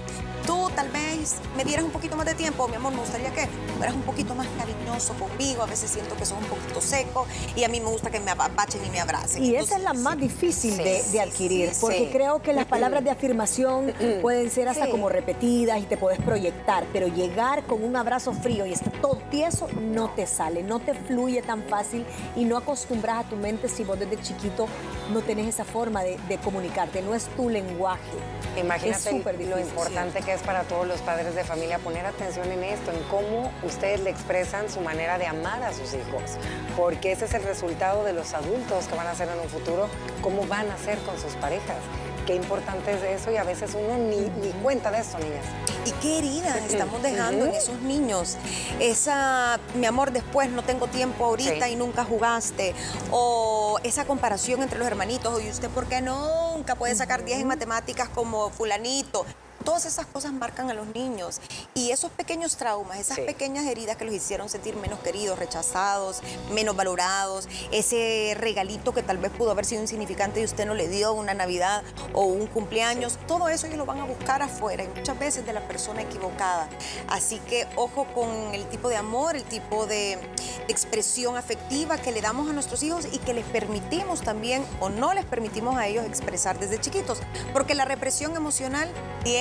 tú 0.47 0.71
tal 0.75 0.89
vez 0.89 1.37
me 1.57 1.65
dieras 1.65 1.85
un 1.85 1.91
poquito 1.91 2.17
más 2.17 2.27
de 2.27 2.35
tiempo. 2.35 2.67
Mi 2.69 2.77
amor, 2.77 2.93
me 2.93 3.01
gustaría 3.01 3.31
que 3.33 3.47
fueras 3.77 3.95
un 3.95 4.03
poquito 4.03 4.35
más 4.35 4.47
cariñoso 4.59 5.15
conmigo. 5.15 5.63
A 5.63 5.67
veces 5.67 5.91
siento 5.91 6.17
que 6.17 6.25
sos 6.25 6.39
un 6.39 6.45
poquito 6.45 6.81
seco 6.81 7.27
y 7.55 7.65
a 7.65 7.69
mí 7.69 7.81
me 7.81 7.87
gusta 7.87 8.11
que 8.11 8.19
me 8.21 8.31
apapachen 8.31 8.85
y 8.85 8.91
me 8.91 9.01
abracen. 9.01 9.45
Y 9.45 9.55
esa 9.55 9.77
es 9.77 9.83
la 9.83 9.91
Entonces, 9.91 10.03
más 10.03 10.19
difícil 10.19 10.73
Sí, 10.73 10.83
de, 10.83 11.03
de 11.13 11.21
adquirir, 11.21 11.71
sí, 11.71 11.79
porque 11.81 12.11
creo 12.11 12.41
que 12.41 12.53
las 12.53 12.67
palabras 12.67 13.05
de 13.05 13.11
afirmación 13.11 13.93
pueden 14.23 14.51
ser 14.51 14.69
hasta 14.69 14.91
como 14.91 15.09
repetidas 15.09 15.79
y 15.81 15.83
te 15.83 15.97
puedes 15.97 16.21
proyectar, 16.21 16.87
pero 16.93 17.09
llegar 17.09 17.65
con 17.65 17.85
un 17.85 17.97
abrazo 17.97 18.33
frío 18.33 18.67
y 18.67 18.73
está 18.73 18.91
todo 18.91 19.21
tieso 19.31 19.69
no 19.81 20.11
te 20.11 20.27
sale, 20.27 20.63
no 20.63 20.81
te 20.81 20.95
fluye 20.95 21.43
tan 21.43 21.63
fácil 21.65 22.05
y 22.37 22.45
no 22.45 22.57
acostumbras 22.57 23.27
a 23.27 23.29
tu 23.29 23.37
mente 23.37 23.69
si 23.69 23.85
vos 23.85 23.99
desde 23.99 24.21
chiquito 24.21 24.67
no 25.13 25.21
tenés 25.21 25.47
esa 25.49 25.65
forma 25.65 26.03
de, 26.03 26.19
de 26.29 26.39
comunicarte, 26.39 27.03
no 27.03 27.15
es 27.15 27.25
tu 27.37 27.50
lenguaje. 27.53 28.01
es 28.57 28.65
Imagínate 28.65 29.23
lo 29.45 29.59
importante 29.59 30.23
que 30.23 30.33
es 30.33 30.43
para 30.43 30.63
todos 30.63 30.87
los 30.87 31.01
padres 31.01 31.35
de 31.35 31.45
familia 31.45 31.79
poner 31.79 32.07
atención 32.07 32.51
en 32.51 32.65
esto, 32.65 32.91
en 32.91 33.03
cómo 33.05 33.53
ustedes 33.63 34.01
le 34.01 34.11
expresan 34.11 34.69
su 34.69 34.81
manera 34.81 35.19
de 35.19 35.27
amar 35.27 35.63
a 35.63 35.73
sus 35.73 35.95
hijos, 35.95 36.37
porque 36.77 37.13
ese 37.13 37.27
es 37.27 37.35
el 37.35 37.43
resultado 37.43 38.05
de 38.05 38.13
los 38.13 38.35
adultos 38.35 38.87
que 38.87 38.97
van 38.97 39.07
a 39.07 39.15
ser 39.15 39.29
en 39.29 39.39
un 39.39 39.49
futuro, 39.49 39.89
cómo 40.23 40.47
van 40.47 40.71
a 40.71 40.79
ser 40.79 40.99
con 40.99 41.19
sus 41.19 41.35
parejas. 41.35 41.79
Qué 42.27 42.35
importante 42.35 42.93
es 42.93 43.21
eso 43.21 43.31
y 43.33 43.37
a 43.37 43.45
veces 43.45 43.75
uno 43.75 43.99
ni, 43.99 44.17
ni 44.45 44.53
cuenta 44.63 44.91
de 44.91 45.01
eso, 45.01 45.19
niñas. 45.19 45.45
¿Y 45.87 45.93
qué 46.03 46.19
heridas 46.19 46.57
estamos 46.69 47.03
dejando 47.03 47.47
en 47.47 47.55
esos 47.55 47.81
niños? 47.81 48.37
Esa, 48.81 49.59
mi 49.75 49.87
amor, 49.87 50.13
después 50.13 50.51
no 50.51 50.63
tengo 50.63 50.87
tiempo 50.89 51.25
ahorita 51.25 51.67
Sí. 51.67 51.73
y 51.73 51.77
nunca 51.77 52.05
jugaste. 52.05 52.75
O 53.11 53.79
esa 53.83 54.05
comparación 54.05 54.63
entre 54.63 54.79
los 54.79 54.87
hermanitos. 54.87 55.33
Oye, 55.35 55.51
¿usted 55.51 55.69
por 55.71 55.87
qué 55.87 56.01
nunca 56.03 56.75
puede 56.75 56.95
sacar 56.95 57.25
10 57.25 57.41
en 57.41 57.47
matemáticas 57.47 58.09
como 58.11 58.51
fulanito? 58.51 59.25
Todas 59.65 59.85
esas 59.85 60.07
cosas 60.07 60.33
marcan 60.33 60.71
a 60.71 60.75
los 60.75 60.87
niños. 60.89 61.41
Y 61.75 61.91
esos 61.91 62.11
pequeños 62.11 62.57
traumas, 62.57 62.99
esas 62.99 63.17
Sí. 63.17 63.23
pequeñas 63.23 63.67
heridas 63.67 63.97
que 63.97 64.05
los 64.05 64.15
hicieron 64.15 64.49
sentir 64.49 64.75
menos 64.77 65.01
queridos, 65.01 65.39
rechazados, 65.39 66.21
menos 66.53 66.77
valorados, 66.77 67.49
ese 67.71 68.35
regalito 68.39 68.93
que 68.95 69.03
tal 69.03 69.19
vez 69.19 69.31
pudo 69.33 69.51
haber 69.51 69.65
sido 69.65 69.83
insignificante 69.83 70.41
y 70.41 70.45
usted 70.45 70.67
no 70.67 70.75
le 70.75 70.89
dio 70.89 71.13
una 71.13 71.35
Navidad 71.35 71.83
o 72.13 72.25
un 72.25 72.47
cumpleaños, 72.47 73.19
todo 73.27 73.49
eso 73.49 73.67
ellos 73.67 73.79
lo 73.79 73.87
van 73.87 74.01
a 74.01 74.05
buscar 74.05 74.43
afuera 74.43 74.85
y 74.85 74.89
muchas 74.89 75.19
veces 75.19 75.45
de 75.47 75.53
la 75.53 75.67
persona 75.67 76.03
equivocada. 76.03 76.69
Así 77.09 77.39
que 77.41 77.67
ojo 77.77 78.07
con 78.15 78.55
el 78.55 78.67
tipo 78.69 78.89
de 78.89 78.97
amor, 78.97 79.37
el 79.37 79.45
tipo 79.45 79.87
de, 79.87 80.17
de 80.67 80.73
expresión 80.73 81.37
afectiva 81.37 81.99
que 81.99 82.13
le 82.13 82.21
damos 82.21 82.49
a 82.49 82.53
nuestros 82.53 82.83
hijos 82.83 83.07
y 83.13 83.19
que 83.19 83.35
les 83.35 83.45
permitimos 83.47 84.23
también 84.23 84.65
o 84.81 84.89
no 84.89 85.13
les 85.15 85.25
permitimos 85.25 85.77
a 85.77 85.87
ellos 85.87 86.05
expresar 86.07 86.59
desde 86.59 86.81
chiquitos. 86.81 87.19
Porque 87.53 87.75
la 87.75 87.85
represión 87.85 88.37
emocional 88.37 88.89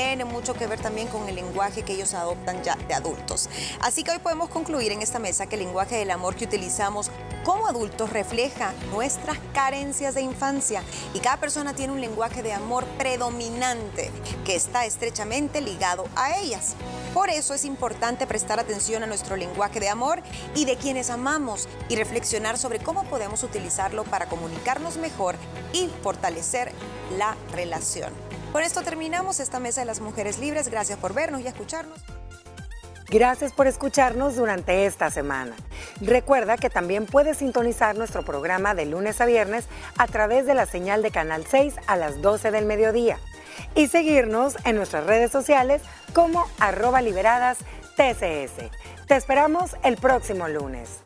tiene 0.09 0.25
mucho 0.25 0.55
que 0.55 0.65
ver 0.65 0.79
también 0.79 1.07
con 1.07 1.29
el 1.29 1.35
lenguaje 1.35 1.83
que 1.83 1.93
ellos 1.93 2.15
adoptan 2.15 2.63
ya 2.63 2.75
de 2.87 2.95
adultos. 2.95 3.47
Así 3.79 4.03
que 4.03 4.09
hoy 4.09 4.17
podemos 4.17 4.49
concluir 4.49 4.91
en 4.91 5.03
esta 5.03 5.19
mesa 5.19 5.45
que 5.45 5.55
el 5.55 5.61
lenguaje 5.61 5.97
del 5.97 6.09
amor 6.09 6.35
que 6.35 6.45
utilizamos 6.45 7.11
como 7.43 7.67
adultos 7.67 8.09
refleja 8.09 8.73
nuestras 8.91 9.37
carencias 9.53 10.15
de 10.15 10.21
infancia 10.21 10.81
y 11.13 11.19
cada 11.19 11.37
persona 11.37 11.75
tiene 11.75 11.93
un 11.93 12.01
lenguaje 12.01 12.41
de 12.41 12.53
amor 12.53 12.85
predominante 12.97 14.09
que 14.45 14.55
está 14.55 14.83
estrechamente 14.87 15.61
ligado 15.61 16.07
a 16.15 16.39
ellas. 16.39 16.73
Por 17.13 17.29
eso 17.29 17.53
es 17.53 17.63
importante 17.63 18.25
prestar 18.25 18.59
atención 18.59 19.03
a 19.03 19.07
nuestro 19.07 19.35
lenguaje 19.35 19.79
de 19.79 19.89
amor 19.89 20.23
y 20.55 20.65
de 20.65 20.75
quienes 20.75 21.11
amamos 21.11 21.69
y 21.87 21.97
reflexionar 21.97 22.57
sobre 22.57 22.79
cómo 22.79 23.03
podemos 23.03 23.43
utilizarlo 23.43 24.05
para 24.05 24.25
comunicarnos 24.25 24.97
mejor 24.97 25.35
y 25.71 25.87
fortalecer 26.01 26.71
la 27.15 27.37
relación. 27.51 28.28
Con 28.51 28.63
esto 28.63 28.81
terminamos 28.81 29.39
esta 29.39 29.59
mesa 29.59 29.81
de 29.81 29.85
las 29.85 29.99
mujeres 29.99 30.39
libres. 30.39 30.69
Gracias 30.69 30.97
por 30.97 31.13
vernos 31.13 31.41
y 31.41 31.47
escucharnos. 31.47 31.99
Gracias 33.07 33.51
por 33.53 33.67
escucharnos 33.67 34.35
durante 34.35 34.85
esta 34.85 35.11
semana. 35.11 35.55
Recuerda 36.01 36.57
que 36.57 36.69
también 36.69 37.05
puedes 37.05 37.37
sintonizar 37.37 37.95
nuestro 37.95 38.23
programa 38.23 38.73
de 38.73 38.85
lunes 38.85 39.21
a 39.21 39.25
viernes 39.25 39.65
a 39.97 40.07
través 40.07 40.45
de 40.45 40.55
la 40.55 40.65
señal 40.65 41.01
de 41.03 41.11
Canal 41.11 41.45
6 41.49 41.75
a 41.85 41.95
las 41.95 42.21
12 42.21 42.51
del 42.51 42.65
mediodía 42.65 43.19
y 43.75 43.87
seguirnos 43.87 44.57
en 44.63 44.75
nuestras 44.75 45.05
redes 45.05 45.31
sociales 45.31 45.81
como 46.13 46.47
arroba 46.59 47.01
liberadas 47.01 47.59
TCS. 47.97 48.69
Te 49.07 49.15
esperamos 49.15 49.75
el 49.83 49.97
próximo 49.97 50.47
lunes. 50.47 51.01